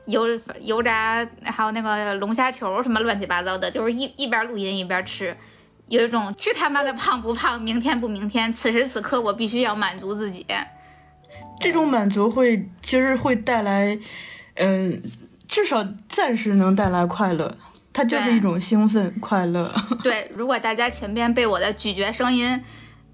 [0.06, 0.26] 油
[0.60, 5.36] 油炸，还有那个龙虾球，什么乱七八糟的，就是一一边录音一边吃，
[5.86, 10.44] 有一种去他妈的胖不胖，明天不明天，此时此刻我必须要满足自己。
[11.60, 13.96] 这种满足会其实会带来，
[14.54, 15.00] 嗯、
[15.46, 17.56] 至少暂时能带来快乐。
[17.92, 19.72] 它就是一种兴奋快乐。
[20.02, 22.60] 对，如果大家前边被我的咀嚼声音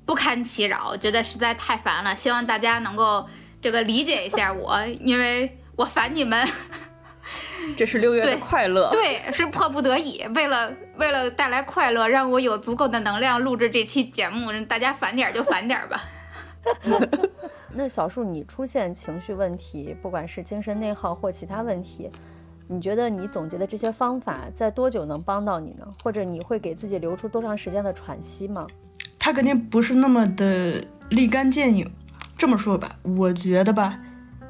[0.07, 3.29] 不堪其扰，觉得实在太烦了，希望大家能够
[3.61, 6.47] 这个理解一下我，因为我烦你们。
[7.77, 8.89] 这是六月的快乐。
[8.91, 16.01] 对，是迫不得已，为了为了带来快乐，让我有足够的能量录制这期节目，大家烦点儿就烦点儿吧。
[17.75, 22.11] 那小树，你出现情绪问题，不管是精神内耗或其他问题，
[22.67, 25.87] 你觉得你总结的这些方法在多久能帮到你呢？
[26.03, 28.67] 或者你会给自己留出多长时间的喘息吗？
[29.19, 31.91] 它肯定不是那么的立竿见影。
[32.39, 33.99] 这么说吧，我觉得吧，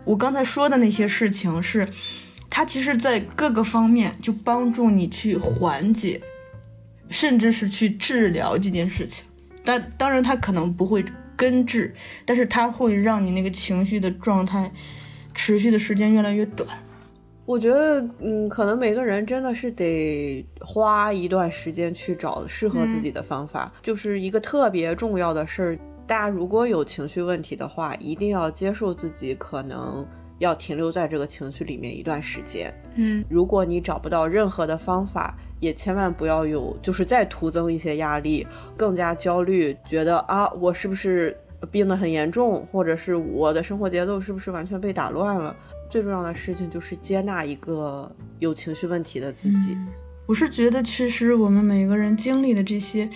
[0.05, 1.89] 我刚才说的那些事情是，
[2.51, 6.21] 它其实在各个方面就帮助你去缓解，
[7.09, 9.25] 甚至是去治疗这件事情。
[9.65, 11.03] 但当然，它可能不会
[11.35, 11.95] 根治，
[12.27, 14.71] 但是它会让你那个情绪的状态
[15.35, 16.69] 持续的时间越来越短。
[17.47, 25.79] 我觉得，嗯，可能每个人真的是得花一段时间去找适合自己的方法，就是一个特别重要的事儿。
[26.09, 30.07] 大家如果有情绪问题的话，一定要接受自己可能
[30.39, 32.73] 要停留在这个情绪里面一段时间。
[32.95, 41.37] 嗯，如果你找不到任何的方法，也千万不要有就是再徒增一些压力，更加焦虑，觉得啊，我是不是
[41.71, 45.55] 病得很严重，或者是我的生活节奏是不是完全被打乱了？
[45.91, 49.77] 最重要的事情就是接纳一个有情绪问题的自己。
[50.25, 53.09] 我是觉得，其实我们每个人经历的这些，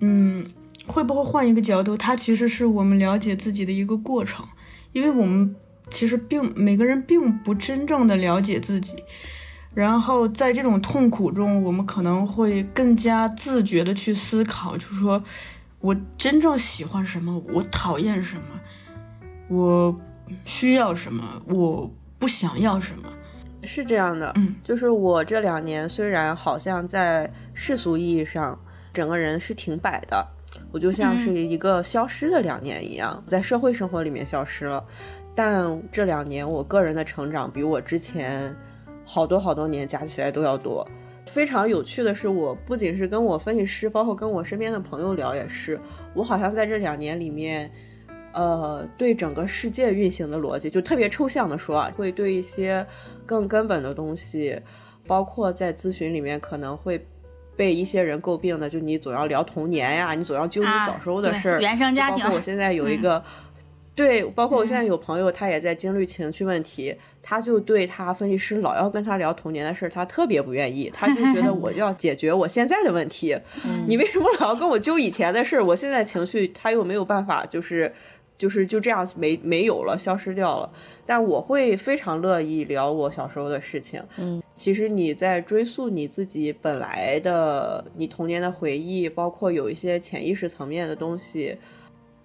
[0.00, 0.44] 嗯，
[0.90, 4.44] 会不会换一个角度，它其实是我们了解自己的一个过程，
[4.92, 5.54] 因为我们
[5.88, 9.02] 其实并每个人并不真正的了解自己，
[9.74, 15.22] 然后在这种痛苦中，我们可能会更加自觉的去思考，就是说
[15.80, 18.42] 我真正喜欢什么，我讨厌什么，
[19.48, 20.00] 我
[20.44, 23.08] 需要什么，我不想要什么。
[23.62, 28.58] 是这样的，嗯，就是我这两年虽然好像在世俗意义上
[28.92, 30.26] 整个人是挺摆的，
[30.72, 34.84] 我就像是一个消失的两年一样，在社会生活里面消失了。
[35.34, 38.54] 但这两年我个人的成长比我之前
[39.04, 40.86] 好多好多年加起来都要多。
[41.26, 45.78] 非常有趣的是，我不仅是跟我分析师，包括跟我身边的朋友聊，也是
[46.14, 47.70] 我好像在这两年里面。
[48.32, 52.86] 呃，对整个世界运行的逻辑，就特别抽象的说啊，会对一些
[53.26, 54.56] 更根本的东西，
[55.04, 57.04] 包括在咨询里面可能会
[57.60, 63.22] 被一些人诟病的，就你总要聊童年呀，你总要揪你啊小时候的事儿、原生家庭包括我现在有一个。
[63.92, 73.36] 对，包括我现在有朋友，他也在经历情绪问题，他就对他分析师老要跟他聊童年的事儿，他特别不愿意，他就觉得我要解决我现在的问题，
[73.86, 75.62] 你为什么老要跟我揪以前的事儿？
[75.62, 77.92] 我现在情绪他又没有办法，就是
[78.40, 80.72] 就是就这样没没有了，消失掉了。
[81.04, 84.02] 但我会非常乐意聊我小时候的事情。
[84.16, 91.54] 嗯，其实你在追溯你自己本来的你童年的回忆，包括有一些潜意识层面的东西，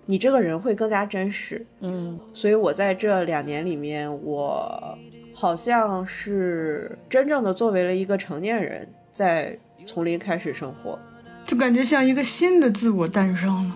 [0.05, 1.65] 你这个人会更加真实。
[1.81, 4.97] 嗯所以我在这两年里面，我
[5.33, 10.97] 好像是真正的作为了一个成年人，在从零开始生活。
[11.45, 13.75] 就感觉像一个新的自我诞生了。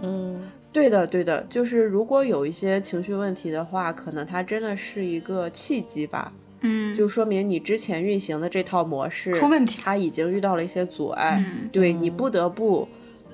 [0.00, 0.40] 嗯
[0.72, 12.86] 对的，对的，就是如果有一些情绪问题的话，可能它真的是一个契机吧，嗯，就说明你之前运行的这套模式出问题它已经遇到了一些阻碍，嗯对你不得不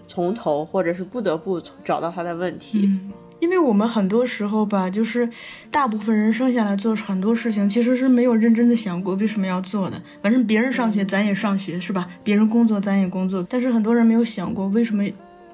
[0.07, 2.83] 从头，或者是不得不找到它的问题。
[2.85, 5.29] 嗯，因为我们很多时候吧，就是
[5.71, 10.01] 大部分人生下来做很多事情，其实是没有认真的想过为什么要做的。
[10.23, 12.09] 反正别人上学，咱也上学，是吧？
[12.23, 13.45] 别人工作，咱也工作。
[13.51, 15.05] 但是很多人没有想过为什么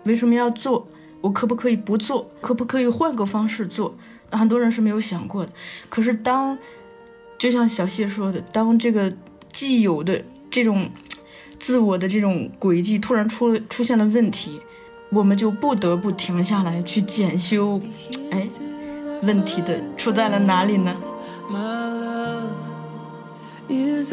[0.05, 0.87] 为什么要做，
[1.21, 2.31] 我可不可以不做？
[2.41, 3.95] 可不可以换个方式做？
[4.31, 5.53] 很多人是没有想过的。
[5.89, 6.57] 可是当，
[7.39, 9.13] 就像小谢说的，当这个
[9.53, 10.89] 既有的这种
[11.59, 14.61] 自我的这种轨迹突然出了出现了问题，
[15.11, 17.81] 我们就不得不停下来去检修。
[18.31, 18.49] 哎，
[19.23, 20.97] 问题的出在了哪里呢
[21.51, 21.59] ？My
[21.91, 22.49] love
[23.69, 24.13] is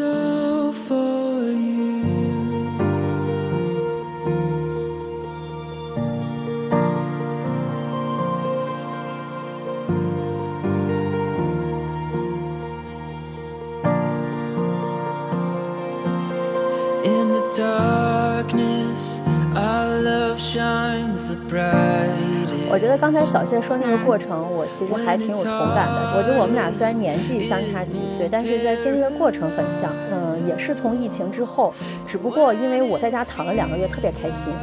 [22.69, 26.15] 我觉得刚才小谢说那个过程，我其实还挺有同感的。
[26.15, 29.91] 我觉得我们俩虽然年纪相差几岁，但是在经历的过程很像。
[30.11, 31.73] 嗯，也是从疫情之后，
[32.05, 34.53] 只不过因为我在家躺了两个月，特别开心，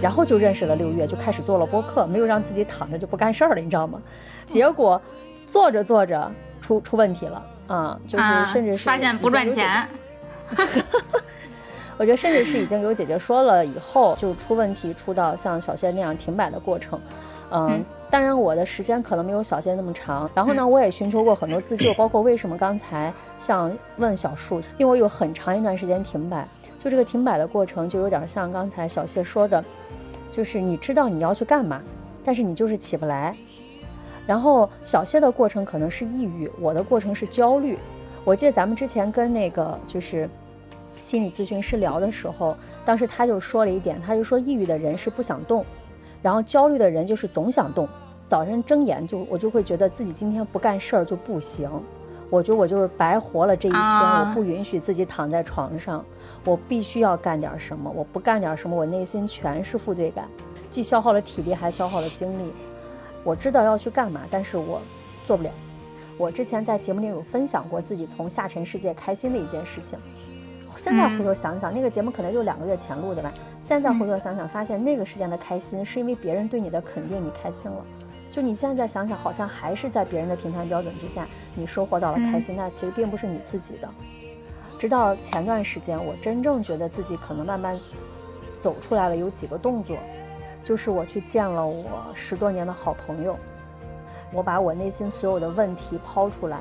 [0.00, 4.00] 然后就认识了六月，就开始做了播客，没有让自己躺着就不干事儿了，你知道吗？
[4.46, 5.02] 结果
[5.48, 6.30] 做着做着
[6.60, 9.88] 出出问题了啊、就是啊甚至是发现不赚钱，
[11.98, 17.00] 我觉得甚至是已经有姐姐说了以后，就出问题，出到像小仙那样停摆的过程。
[17.50, 20.30] 嗯，嗯当然我的时间可能没有小仙那么长。
[20.34, 26.46] 然后呢，我也寻求过很多自救，包括为什么刚才像问小树，因为我有很长一段时间停摆，
[26.82, 29.64] 就这个停摆的过程，就有点像刚才小谢说的，
[30.30, 31.80] 就是你知道你要去干嘛，
[32.24, 33.34] 但是你就是起不来。
[34.26, 37.78] 然后小谢的过程可能是抑郁，我的过程是焦虑。
[38.24, 40.28] 我记得咱们之前跟那个就是
[41.06, 45.64] 心理咨询师聊的时候，当时他就说了一点，他就说抑郁的人是不想动，
[46.20, 47.88] 然后焦虑的人就是总想动。
[48.26, 51.70] 早晨睁眼就我就会觉得自己今天不干事儿就不行，
[52.28, 56.04] 我觉得我就是白活了这一天，我不允许自己躺在床上，
[56.44, 60.28] 我必须要干点什么，我不干点什么，我内心全是负罪感，
[60.70, 62.52] 既消耗了体力，还消耗了精力。
[63.22, 64.82] 我知道要去干嘛，但是我
[65.24, 65.50] 做不了。
[66.18, 69.96] 我之前在节目里有分享过自己从下沉世界开心的一件事情。
[70.76, 73.32] 现在回头想想，那个节目可能就两个月前录的吧。
[73.56, 77.84] 现在回头想想，发现那个时间的开心是因为别人对你的肯定，你开心了。
[78.30, 83.88] 就你现在想想，好像还是在别人的评判标准之下，你收获到了开心，那其实并不是你自己的。
[84.78, 87.74] 直到前段时间，我真正觉得自己可能慢慢
[88.60, 89.96] 走出来了，有几个动作，
[90.62, 93.38] 就是我去见了我十多年的好朋友，
[94.32, 96.58] 我把我内心所有的问题抛出来。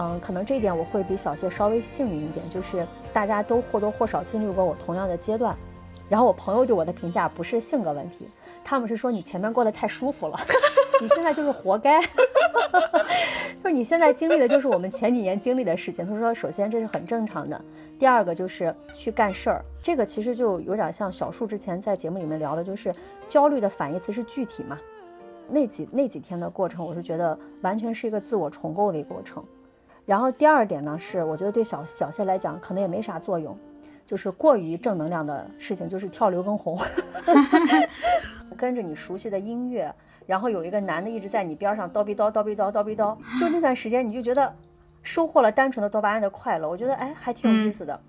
[0.00, 5.56] 嗯，可能这一点我会比小谢稍微幸运一点，就是大家都或多或少经历过我同样的阶段。
[6.08, 8.26] 然后我朋友对我的评价不是性格问题，
[8.64, 10.38] 他们是说你前面过得太舒服了，
[11.02, 12.00] 你现在就是活该，
[13.60, 16.06] 就是你现在经历的就是我们前几年经历的事情。
[16.06, 17.60] 他说，首先这是很正常的，
[17.98, 22.94] 第二个就是去干事儿，这个其实就有点像小树之前在节目里面聊的，就是
[23.26, 24.78] 焦虑的反义词是具体嘛。
[25.48, 29.44] 那几那几天的过程，我是觉得完全是一个自我重构的一个过程。
[30.08, 33.54] 然后第二点呢，是我觉得对小小谢来讲可能也没啥作用，
[34.06, 36.80] 就是过于正能量的事情，就是跳刘畊宏
[38.56, 39.94] 跟着你熟悉的音乐，
[40.24, 44.50] 然后有一个男的一直在你边上叨逼叨叨逼叨叨逼叨，就那段时间你就觉得
[45.02, 48.00] 收获了单纯的多巴胺的快乐，我觉得哎还挺有意思的。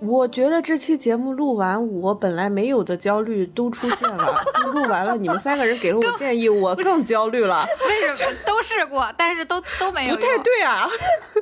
[0.00, 4.40] 我觉得这期节目录完，我本来没有的焦虑都出现了。
[4.72, 7.66] 录完了，你们三个人给了我建议，我更焦虑了。
[7.88, 10.88] 为什么都试过，但是都都没有不太对啊！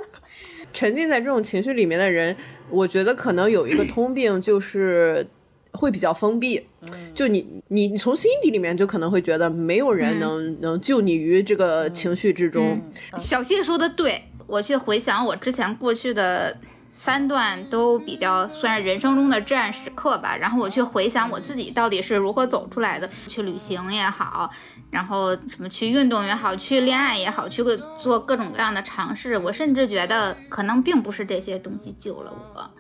[0.73, 2.35] 沉浸在这种情绪里面的人，
[2.71, 5.27] 我觉得可能有一个通病，就是
[5.73, 6.67] 会比较封闭。
[7.15, 12.81] 就你，你你从心底里面就可能会觉得没有人能、能救你于这个情绪之中。
[13.19, 16.57] 小谢说的对，我去回想我之前过去的
[16.89, 24.51] 三段都比较算是人生中的至暗时刻吧，然后我去回想我自己到底是如何走出来的，去旅行也好，
[24.91, 32.71] 然后什么去运动也好，去恋爱也好，去个做各种各样的尝试，我甚至觉得可能并不是这些东西救了我，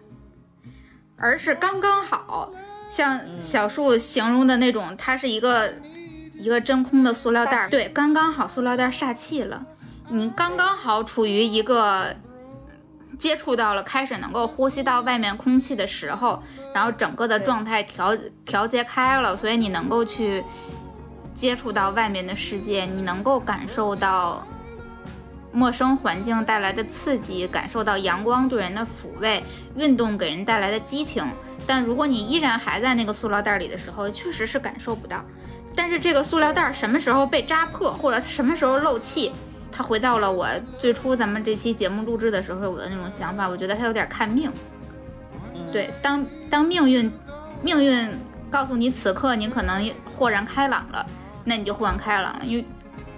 [1.16, 2.52] 而是刚刚好，
[2.88, 5.74] 像小树形容的那种，它是一个
[6.34, 9.66] 一个真空的塑料袋，对，刚刚好塑料袋煞气了。
[10.08, 12.14] 你刚刚好处于一个
[13.18, 16.42] 接触到了，开始能够呼吸到外面空气的时候，
[16.74, 20.44] 然后整个的状态调调节开了，所以你能够去
[21.34, 24.46] 接触到外面的世界，你能够感受到
[25.52, 29.42] 陌生环境带来的刺激，感受到阳光对人的抚慰，
[29.74, 31.24] 运动给人带来的激情。
[31.66, 35.24] 但如果你依然还在那个塑料袋里的时候，确实是感受不到。
[35.74, 39.32] 但是这个塑料袋什么时候被扎破，或者什么时候漏气，
[39.76, 40.48] 它回到了我
[40.78, 44.50] 最初咱们这期节目录制的时候我的那种想法，我觉得他有点看命。
[45.70, 47.12] 对，当当命运
[47.62, 48.10] 命运
[48.48, 51.04] 告诉你此刻你可能豁然开朗了，
[51.44, 52.64] 那你就豁然开朗了，因为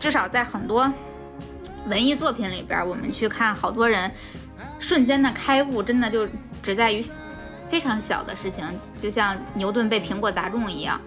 [0.00, 0.92] 至少在很多
[1.86, 4.10] 文艺作品里边，我们去看好多人
[4.80, 6.26] 瞬间的开悟，真的就
[6.60, 7.04] 只在于
[7.68, 8.64] 非常小的事情，
[8.98, 11.00] 就像牛顿被苹果砸中一样。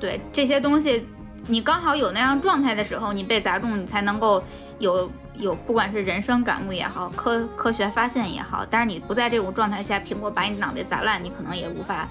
[0.00, 1.06] 对这些东西，
[1.46, 4.42] 你刚好有那样状态的时候，你被砸中，你才能够
[4.78, 8.66] 有有不管是人生感悟也好，科科学发现也好。
[8.68, 12.08] 但是你不在这种状态下，苹果把你脑袋砸烂，你可能也无法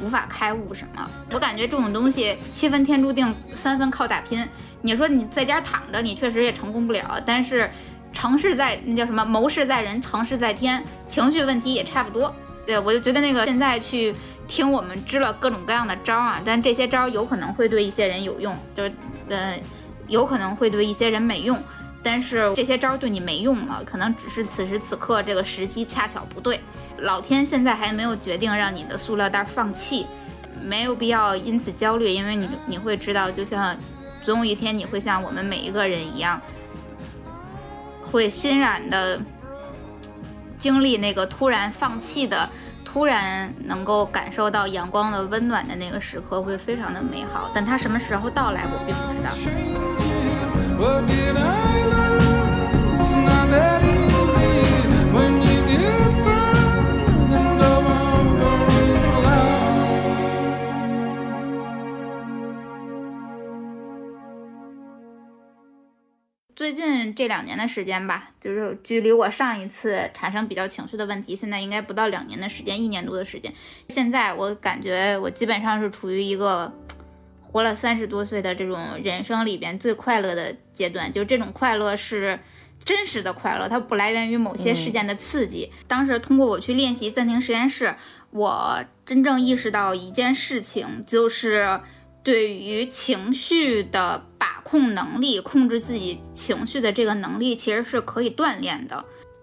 [0.00, 1.08] 无法开悟什么。
[1.32, 4.46] 我感觉这种东西七分天注定，三分靠打拼。
[4.82, 7.68] 你说你在家躺着，你确实也成功不了，但是
[8.12, 12.34] 成事在那叫什么谋事在人，成事在天，情绪问题也差不多。
[12.66, 14.14] 对，我就觉得那个现在去
[14.46, 18.92] 听我们支了各种各样的招啊，但这些招有可能会对一些人有用，就是
[19.28, 19.58] 呃，
[20.08, 21.58] 有可能会对一些人没用。
[22.06, 26.60] 但是这些招对你没用了，可能只是此时此刻这个时机恰巧不对。
[26.98, 30.06] 老天现在还没有决定让你的塑料袋放弃，
[30.62, 33.76] 没有必要因此焦虑，因为你你会知道，就像
[34.22, 36.40] 总有一天你会像我们每一个人一样，
[38.04, 39.18] 会欣然的
[40.56, 42.48] 经历那个突然放弃的，
[42.84, 47.50] 突然能够感受到阳光的温暖的那个时刻，会非常的美好。
[47.52, 49.95] 但它什么时候到来，我并不知道。
[66.54, 73.52] 最近这两年的时间吧，就是距离我上一次产生比较情绪的问题，现在应该不到两年的时间，一年多的时间。
[73.88, 76.72] 现在我感觉我基本上是处于一个
[77.56, 82.38] 活了三十多岁的这种人生里边最快乐的阶段，就这种快乐是
[82.84, 85.72] 真实的快乐，它不来源于某些事件的刺激。
[85.88, 87.94] 当时通过我去练习暂停实验室，
[88.30, 91.80] 我真正意识到一件事情，就是
[92.22, 99.02] 对于情绪的把控能力，控制自己情绪的这个能力，其实是可以锻炼的。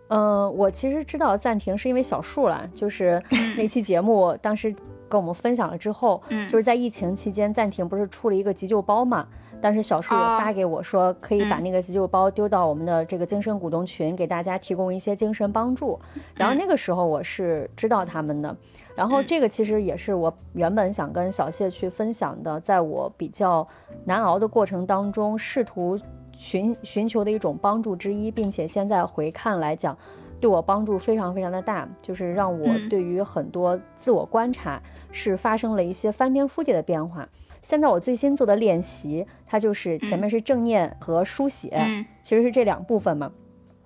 [0.10, 3.20] 嗯，我其实知道暂停是因为小树了，就是
[3.58, 4.72] 那期节目当时
[5.14, 9.28] 跟我们分享了之后，嗯就是在疫情期间暂停不是出了一个急救包嘛？
[9.62, 16.00] 当时小树也哦发给我说，可以把嗯那个急救包丢到我们的这个精神股东群，给大家提供一些精神帮助。
[16.34, 18.58] 然后那个时候我是知道他们的，
[18.96, 23.66] 然后嗯这个其实也是我原本想跟小谢去分享的，在我比较
[24.06, 25.98] 难熬的过程当中，试图
[26.34, 29.96] 寻寻求的一种帮助之一，并且现在回看来讲，
[30.40, 34.82] 对我帮助非常非常的大，就是让我嗯对于很多自我观察
[35.12, 37.28] 是发生了一些翻天覆地的变化。
[37.62, 43.32] 现在我最新做的练习，它就是前面是正念和书写，嗯其实是这两部分嘛。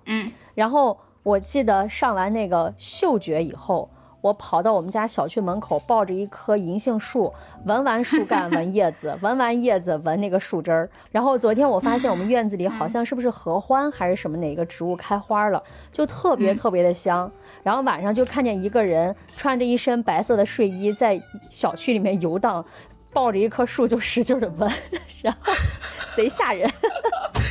[0.06, 3.89] 嗯然后我记得上完那个嗅觉以后，
[4.22, 7.34] 我跑到我们家小区门口，抱着一棵银杏树，
[7.65, 10.89] 闻完树干， 闻叶子，闻完叶子，闻那个树枝儿。
[11.11, 15.61] 然后昨天我发现我们院子里好像是不是合欢还是什么哪个植物开花了，
[15.91, 17.32] 就特别特别的香。
[17.63, 22.65] 然后晚上就看见一个人穿着一身白色的睡衣在小区里面游荡。
[23.13, 24.72] 抱着一棵树就使劲的闻，
[25.24, 25.51] 然后
[26.15, 26.70] 贼吓人。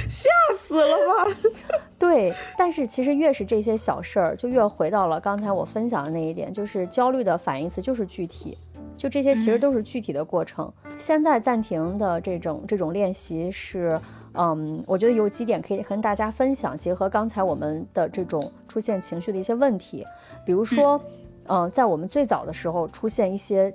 [0.09, 1.37] 吓死了吧？
[1.99, 8.59] 对，但是其实越是这些小事儿，就越回到了刚才我分享的那一点，就是焦虑的反义词就是具体，
[8.97, 10.73] 就这些其实都是具体的过程。
[10.99, 14.01] 现在暂停的这种这种练习是，
[14.35, 20.07] 嗯，我觉得有几点可以跟大家分享，结合刚才我们的这种出现情绪的一些问题，
[20.45, 21.01] 比如说，
[21.49, 23.75] 嗯、在我们最早的时候出现一些。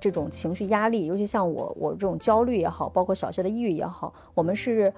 [0.00, 4.94] 这种情绪压力，尤其像我，我这种焦虑也好，包括小谢的抑郁也好，我们是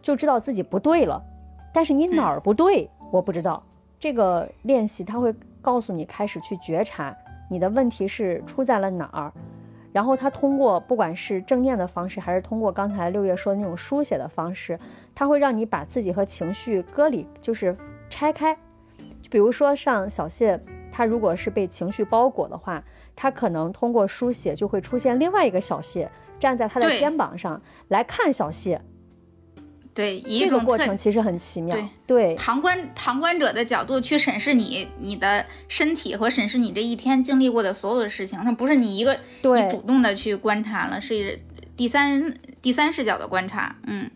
[0.00, 1.20] 就知道自己不对了，
[1.78, 3.62] 但是你哪儿不对，我不知道。
[4.00, 7.16] 这个练习它会告诉你开始去觉察
[7.48, 9.32] 你的问题是出在了哪儿，
[9.92, 14.76] 然后他通过不管是正念的方式，还是通过刚才六月说的那种书写的方式，
[15.14, 17.76] 他会让你把自己和情绪割离，就是
[18.10, 18.52] 拆开。
[19.22, 20.60] 就比如说像小谢，
[20.90, 22.82] 他如果是被情绪包裹的话，
[23.14, 26.10] 他可能通过书写就会出现另外一个小谢
[26.40, 28.82] 站在他的肩膀上来看小谢，
[29.98, 31.74] 对，以这个一种特过程其实很奇妙。
[31.74, 41.40] 对对旁观旁观者的角度去审视你你的身体和审视你这一天经历过的所有的事情，那不是你一个对你主动的去观察了，是
[41.76, 42.32] 第三
[42.62, 43.74] 第三视角的观察。
[43.88, 44.08] 嗯，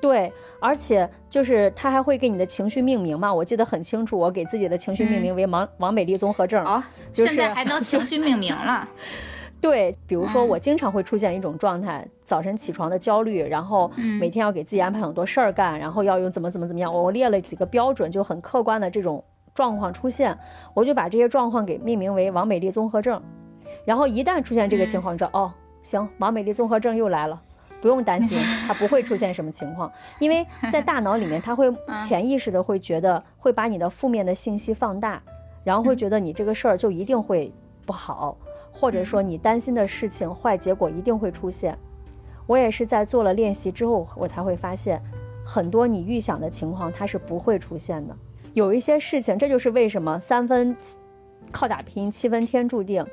[0.00, 6.64] 对，而且就是他还会给你的情绪命名嘛，我记得很清楚，我给自己的情绪命名为王、王美丽综合症。
[6.64, 8.88] 哦，就是现在还能情绪命名了。
[9.60, 10.48] 对，比如说嗯。
[10.48, 14.18] 我经常会出现一种状态，早晨起床的焦虑，然后嗯。
[14.18, 19.22] 每天要给自己安排很多事儿干，然后要用怎么怎么怎么样，我列了几个标准，就很客观的这种
[19.54, 20.36] 状况出现，
[20.74, 23.22] 我就把这些状况给命名为王美丽综合症。
[23.84, 25.52] 然后一旦出现这个情况，你知道哦，
[25.82, 27.40] 行，王美丽综合症又来了。
[27.80, 28.36] 不用担心，
[28.66, 29.88] 它不会出现什么情况，
[30.18, 35.22] 因为在大脑里面，它会 潜意识的会觉得会把你的负面的信息放大，
[35.62, 37.52] 然后会觉得你这个事儿就一定会
[37.86, 38.36] 不好，
[38.78, 41.76] 或者说你担心的事情坏结果一定会出现。
[42.46, 45.02] 我也是在做了练习之后，我才会发现，
[45.44, 48.16] 很多你预想的情况它是不会出现的。
[48.54, 50.76] 有一些事情，这就是为什么三分
[51.50, 53.04] 靠打拼，七分天注定。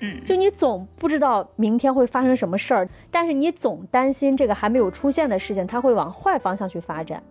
[0.00, 7.22] 嗯，就你总不知道明天会发生什么事儿，但是你总担心这个还没有出现的事情，它会往坏方向去发展。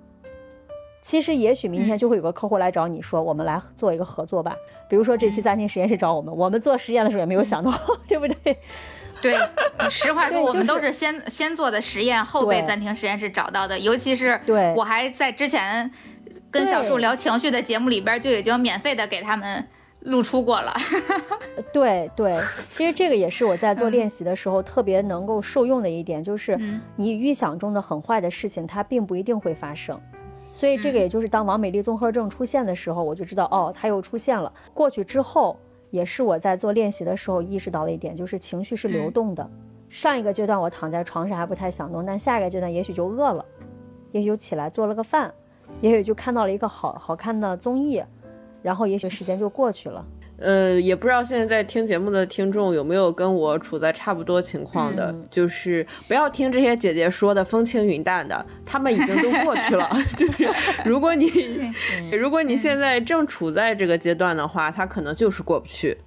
[1.04, 4.56] 其实，也许明天就会有个客户来找你说，我们来做一个合作吧。
[4.90, 7.72] 比如说这期暂停实验室找我们，我们做实验的时候也没有想到，
[8.08, 8.58] 对不对？
[9.22, 9.36] 对，
[9.90, 13.78] 实话说，我们都是先先做的实验，后被暂停实验室找到的。
[13.78, 15.92] 尤其是对我还在之前
[16.50, 19.68] 跟小树聊情绪的节目里边就已经免费的给他们
[20.02, 20.74] 露出过了。
[21.74, 22.38] 对对，
[22.72, 30.00] 其实这个也是我在做练习的时候特别能够受用的一点，就是嗯你预想中的很坏的事情，它并不一定会发生。
[30.54, 34.54] 所以这个也就是当王美丽综合症出现的时候，我就知道哦，它又出现了。
[34.72, 35.58] 过去之后，
[35.90, 39.50] 也是我在做练习的时候意识到的一点，就是情绪是流动的。
[39.90, 43.44] 上一个阶段我躺在床上还不太想动，但下一个阶段也许就饿了，
[44.12, 45.34] 也许就起来做了个饭，
[45.82, 48.04] 也许就看到了一个好好看的综艺，
[48.62, 50.06] 然后也许时间就过去了。
[50.44, 59.90] 呃，也不知道现在在听节目的听众有没有跟我处在差不多情况的，嗯就是不要听这些姐姐说的风轻云淡的，他们已经都过去了。
[60.18, 60.48] 就是
[60.84, 61.32] 如果你
[62.12, 65.98] 如果你现在正处在这个阶段的话，他可能就是过不去，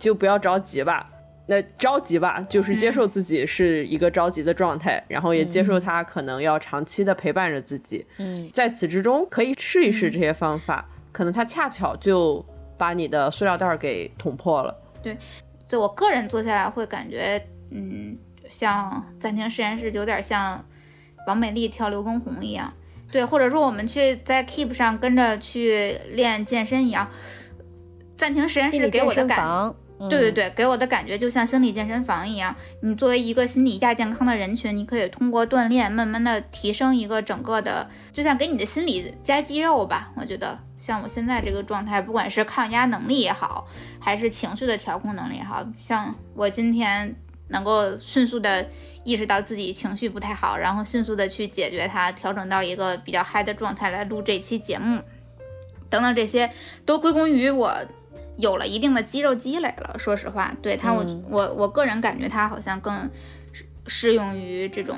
[0.00, 1.08] 就不要着急吧。
[1.46, 8.06] 那着急吧，就是接受自己是一个着急的状态，然后也接受他可能要长期的陪伴着自己。
[8.18, 12.42] 嗯，在此之中，可以试一试这些方法，可能他恰巧就
[12.82, 14.76] 把你的塑料袋儿给捅破了。
[15.00, 15.16] 对
[15.68, 18.18] 就我个人做下来会感觉，嗯，
[18.50, 20.64] 像暂停实验室有点像
[21.28, 22.72] 王美丽跳刘畊宏一样，
[23.12, 27.08] 对，或者说我们去在 Keep 上跟着去练健身一样。
[28.16, 29.46] 暂停实验室给我的感
[30.08, 32.54] 对对对，给我的感觉就像心理健身房一样。
[32.80, 40.12] 你作为一个心理亚健康的人群，你可以通过锻炼，慢慢的提升一个整个的，就像给你的心理加肌肉吧。
[40.16, 43.66] 我觉得，像我现在这个状态，不管是抗压能力也好，
[44.00, 47.14] 还是情绪的调控能力也好，像我今天
[47.48, 48.66] 能够迅速的
[49.04, 55.00] 意识到自己情绪不太好，然后迅速的去解决它，调整到一个比较嗨的状态来录这期节目，
[55.90, 56.50] 等等这些
[56.84, 57.72] 都归功于我
[58.42, 59.96] 有了一定的肌肉积累了。
[59.98, 63.08] 说实话，对它我、嗯我我个人感觉它好像更
[63.52, 64.96] 适适用于这种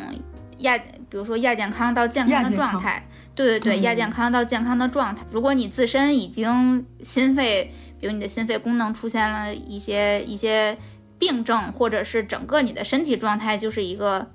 [0.58, 3.06] 亚，比如说亚健康到健康的状态。
[3.34, 5.24] 对对对，嗯亚健康到健康的状态。
[5.30, 10.78] 如果你自身已经心肺，比如你的心肺功能出现了一些一些
[11.18, 14.30] 病症，或者是整个你的身体状态就是一个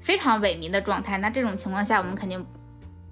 [0.00, 2.44] 非常萎靡的状态，那这种情况下，我们肯定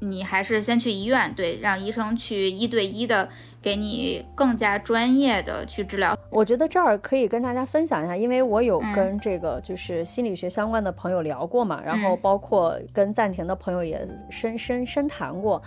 [0.01, 3.29] 你还是先去医院，对，让医生去一对一的
[3.67, 6.17] 给你更加专业的去治疗。
[6.31, 15.61] 我觉得这儿可以跟大家分享一下，因为我有嗯跟这个就是心理学相关的朋友聊过嘛，然后嗯包括跟暂停的朋友也深深深谈过。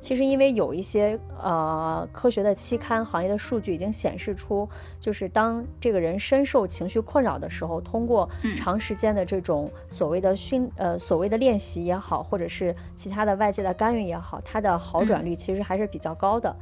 [0.00, 4.68] 其实，因为有一些呃科学的期刊行业的数据已经显示出，
[4.98, 16.54] 就是当这个人深受情绪困扰的时候，通过嗯长时间的这种所谓的训呃所谓的练习也好，或者是其他的外界的干预也好，它的好转率其实还是比较高的。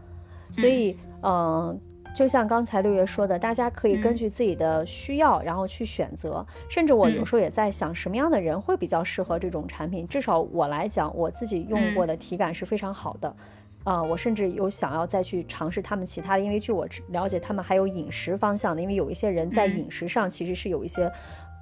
[0.54, 1.80] 所以，嗯、
[2.14, 6.46] 就像刚才六月说的，大家可以根据自己的需要，然后去选择。
[6.68, 10.06] 甚至我有时候也在想，什么样的人会比较适合这种产品？
[10.06, 13.36] 至少我来讲，我自己用过的体感是非常好的。
[13.82, 19.78] 啊、我甚至有想要再去尝试他们其他的，因为据我了解，他们还有饮食方向的，因为有一些人在嗯。
[19.78, 21.10] 饮食上其实是有一些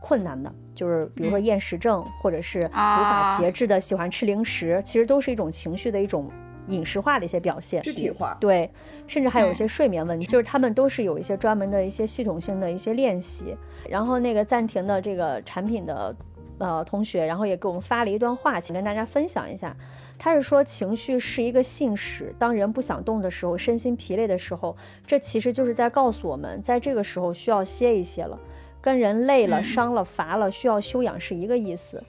[0.01, 3.37] 困难的，就是比如说厌食症，或者是无啊。
[3.37, 6.31] 法节制的喜欢吃零食，其实都是一种情绪的一种
[6.69, 7.83] 饮食化的一些表现。
[7.83, 8.71] 具体化，对，
[9.07, 13.57] 甚至还有一嗯些睡眠问题，就是他们都是有一些专门的一些系统性的一些练习。
[13.89, 16.15] 然后那个暂停的这个产品的
[16.59, 19.77] 呃同学，然后也给我们发了一段话，请跟大家分享一下。
[20.19, 28.39] 他是说，情绪是一个信使，当人不想动的时候，身心疲累的时候，这其实就是在告诉我们，在这个时候需要歇一歇了。
[28.81, 32.03] 跟人累了、嗯伤了、乏了，需要休养是一个意思。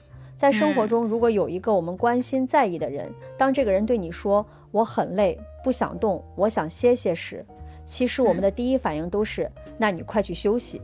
[0.44, 7.42] 在生活嗯中，如果有一个我们关心在意的人，当这个人对你说“我很累，不想动，我想歇歇”时，
[7.86, 10.82] 其实我们的第一反应都是“那你快去休息”。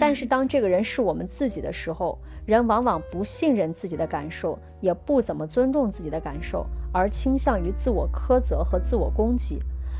[0.00, 9.58] 但是当这个人是我们自己的时候，人往往不信任自己的感受，也不怎么尊重自己的感受，而倾向于自我苛责和自我攻击，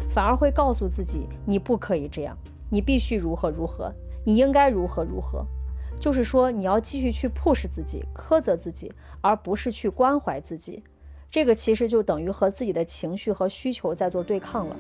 [0.09, 2.35] 反而会告诉自己你不可以这样，
[2.71, 3.93] 你必须如何如何，
[4.25, 5.45] 你应该如何如何。
[5.99, 10.83] 就是说，你要继续去 push 自己，苛责自己，而不是去关怀自己。
[11.31, 14.77] 这个其实就等于和自己的情绪和需求在做对抗了。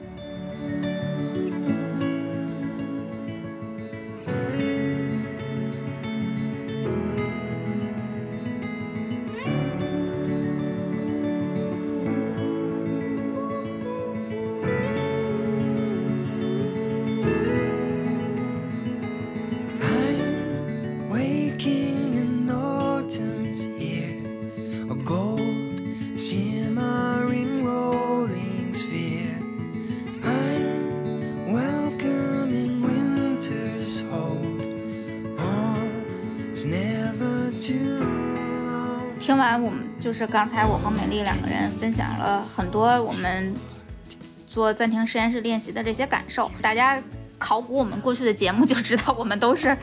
[40.11, 43.54] 就是刚才我和美丽两个人分享了很多我们
[44.48, 47.00] 做暂停实验室练习的这些感受，大家。
[47.38, 49.74] 考古我们过去的节目就知道，我们都是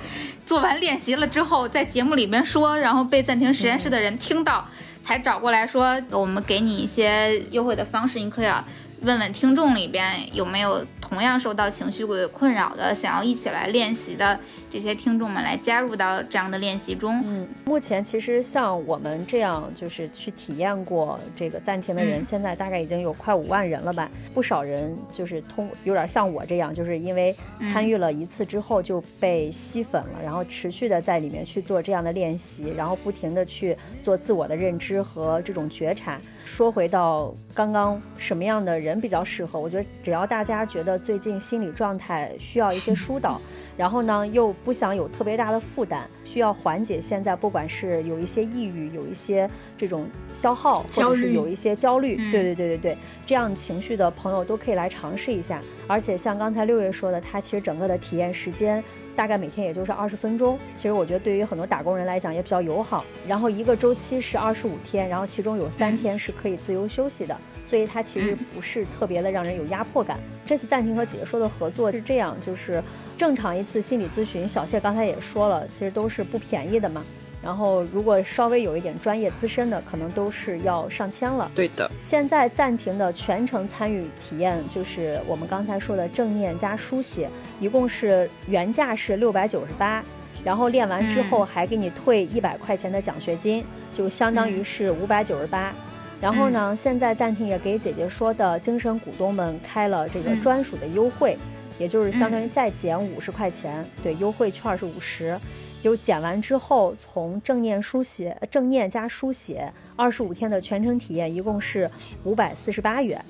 [0.45, 4.63] 做完练习了之后，在节目里面说，然后被暂停实验室的人听到，
[5.01, 8.63] 才找过来说，我们给你一些优惠的方式，你可以啊
[9.01, 14.39] 问问听众里边有没有同样受到情绪鬼困扰的，想要一起来练习的
[14.72, 17.22] 这些听众们来加入到这样的练习中。
[17.26, 24.09] 嗯，目前其实像我们这样就是去体验过这个暂停的人，嗯现在大概已经有快五万人了吧。
[24.34, 27.36] 不少人就是通有点像我这样，就是因为
[27.72, 36.20] 参与了一次之后就被吸粉了，然后持续的在里面去做这样的练习，然后不停的去做自我的认知和这种觉察。
[36.43, 43.41] 说回到刚刚什么样的人比较适合，我觉得只要大家觉得最近心理状态需要一些疏导。
[43.78, 49.47] 然后呢，又不想有特别大的负担，需要缓解现在不管是有一些抑郁，有一些
[49.78, 55.61] 这种消耗，或者是有一些焦虑，嗯对对对对对，这样情绪的朋友都可以来尝试一下。
[55.86, 58.84] 而且像刚才六月说的，它其实整个的体验时间
[59.15, 63.05] 大概每天也就是二十分钟，其实我觉得对于很多打工人来讲也比较友好。
[63.28, 67.38] 然后一个周期是二十五天，然后其中有三天是可以自由休息的。
[67.68, 70.18] 所以它其实不是特别的让人有压迫感。
[70.45, 72.82] 这次暂停和姐姐说的合作是这样，就是
[73.18, 77.03] 正常一次心理咨询，小谢刚才也说了，其实都是不便宜的嘛。
[77.43, 81.51] 然后如果稍微有一点专业资深的，可能都是要上千了。
[81.53, 90.03] 对的，现在暂停的全程参与体验，就是我们刚才说的正念加书写，一共是原价是六百九十八，
[90.43, 93.63] 然后练完之后还给你退一百块钱的奖学金，
[93.93, 95.74] 就相当于是五百九十八。
[96.20, 101.38] 然后呢，现在暂停也给姐姐说的精神股东们开了这个嗯专属的优惠，
[101.78, 105.39] 也就是相当于再减五十块钱，对，优惠券是五十。
[105.80, 111.89] 就减完之后，从正念书写、正念加书写二十五天的全程体验，一共是
[112.24, 113.24] 五百四十八元。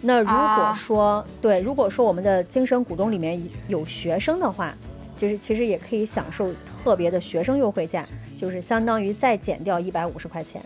[0.00, 4.74] 那如果啊说、对，如果说我们的精神股东里面有学生的话，
[5.14, 6.50] 就是其实也可以享受
[6.82, 8.02] 特别的学生优惠价，
[8.34, 10.62] 就是相当于再减掉一百五十块钱，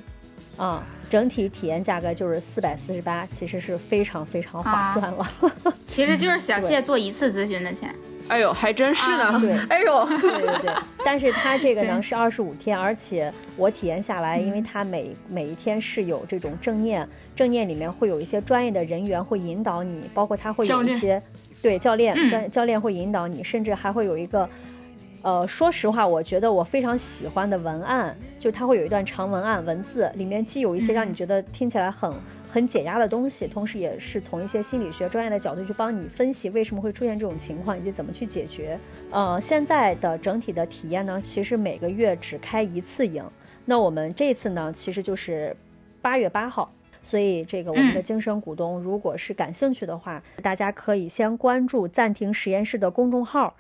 [0.57, 5.25] 啊、整体体验价格就是四百四十八，其实是非常非常划啊算了。
[5.81, 7.95] 其实就是小谢做一次咨询的钱。
[8.27, 9.27] 哎呦，还真是呢。
[9.27, 21.23] 啊对 哎呦，对对对，但是它这个呢是二十五天，而且我体验下来，因为它每每一天是有这种正念，正念里面会有一些专业的人员会引导你，包括他会有一些
[21.63, 24.51] 对教练嗯专教练会引导你，甚至还会有一个。
[25.25, 32.13] 呃，说实话，我觉得我非常喜欢的文案，就它会有一段长文案文字，里面既有一些让你觉得听起来很
[32.53, 38.79] 很解压的东西，同时也是从一些心理学专业的角度去帮你分析为什么会出现这种情况，以及怎么去解决。
[39.11, 43.25] 呃，现在的整体的体验呢，其实每个月只开一次营。
[43.65, 45.57] 那我们这次呢，其实就是
[46.03, 46.71] 八月八号。
[47.01, 53.55] 所以，这个我们的精神股东，如果是感兴趣的话，大家可以先关注暂停实验室的公众号，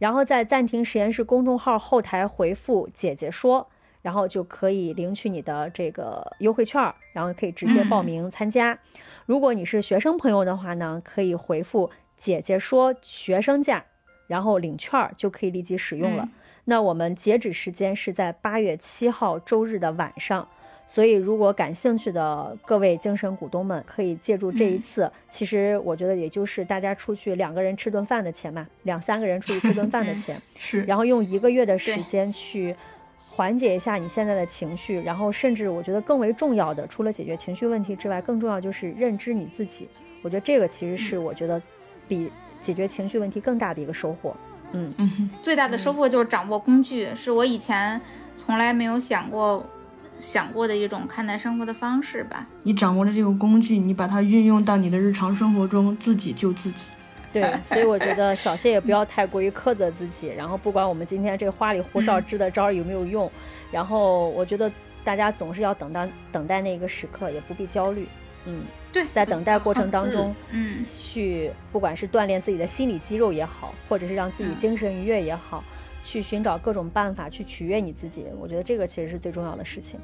[0.00, 3.68] 然后在暂停实验室公众号后台回复“姐姐说”，
[4.00, 8.76] 然后就可以领取你的这个优惠券儿，然后可以直接报名参加。
[9.26, 13.84] 如果你是学生朋友的话呢，可以回复“姐姐说学生价”，
[14.26, 16.26] 然后领券儿就可以立即使用了。
[16.64, 20.48] 那我们截止时间是在八月七号周日的晚上。
[20.92, 25.08] 所以，如果感兴趣的各位精神股东们，可以借助这一次。
[25.28, 32.74] 其实我觉得，也就是大家出去两个人吃顿饭的钱嘛，两三个人出去吃顿饭的钱， 是然后用一个月的时间去
[33.16, 39.88] 缓解一下你现在的情绪，然后甚至我觉得更为重要的，除了解决情绪问题之外，更重要就是认知你自己。
[40.22, 41.62] 我觉得这个其实是我觉得
[42.08, 42.28] 比
[42.60, 44.34] 解决情绪问题更大的一个收获。
[44.72, 44.92] 嗯，
[45.40, 48.00] 最大的收获就是掌握工具，是我以前
[48.36, 49.64] 从来没有想过
[50.20, 52.46] 想过的一种看待生活的方式吧。
[52.62, 56.92] 你掌握了这个工具，你把它运用到你的日常生活中，自己救自己。
[57.32, 60.28] 对， 所以我觉得小谢也不要太过于苛责自己。
[60.28, 63.30] 然后不管我们今天这花里胡哨支的招儿有没有用，
[63.72, 64.70] 然后我觉得
[65.02, 68.06] 大家总是要等到等待那个时刻，也不必焦虑。
[68.46, 75.62] 嗯，对，在等待过程当中，嗯，去不管是锻炼自己的心理肌肉也好，或者是让自己嗯精神愉悦也好，
[76.02, 78.26] 去寻找各种办法去取悦你自己。
[78.40, 79.98] 我觉得这个其实是最重要的事情。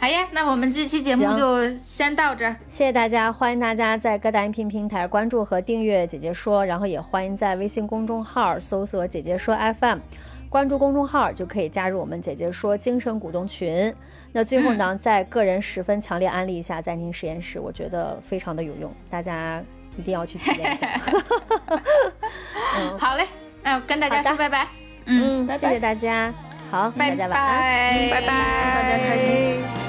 [0.00, 2.54] 好呀，那我们这期节目就先到这儿。
[2.68, 9.98] 谢谢大家，欢迎大家在各大音频平台关注和订阅“姐姐说”，然后也欢迎在微信公众号搜索“姐姐说 FM”，
[10.48, 13.92] 关注公众号就可以加入我们“姐姐说”精神股东群。
[14.30, 19.60] 那最后呢，在个人十分强烈安利一下暂停实验室，我觉得非常的有用，大家
[19.96, 20.88] 一定要去体验一下。
[22.76, 23.26] 嗯 好嘞，
[23.64, 24.87] 那跟大家说拜拜。
[25.08, 26.32] 嗯，嗯，谢谢大家，
[26.70, 27.58] 好，拜大家晚安。
[27.60, 29.87] 拜，拜拜祝大家开心。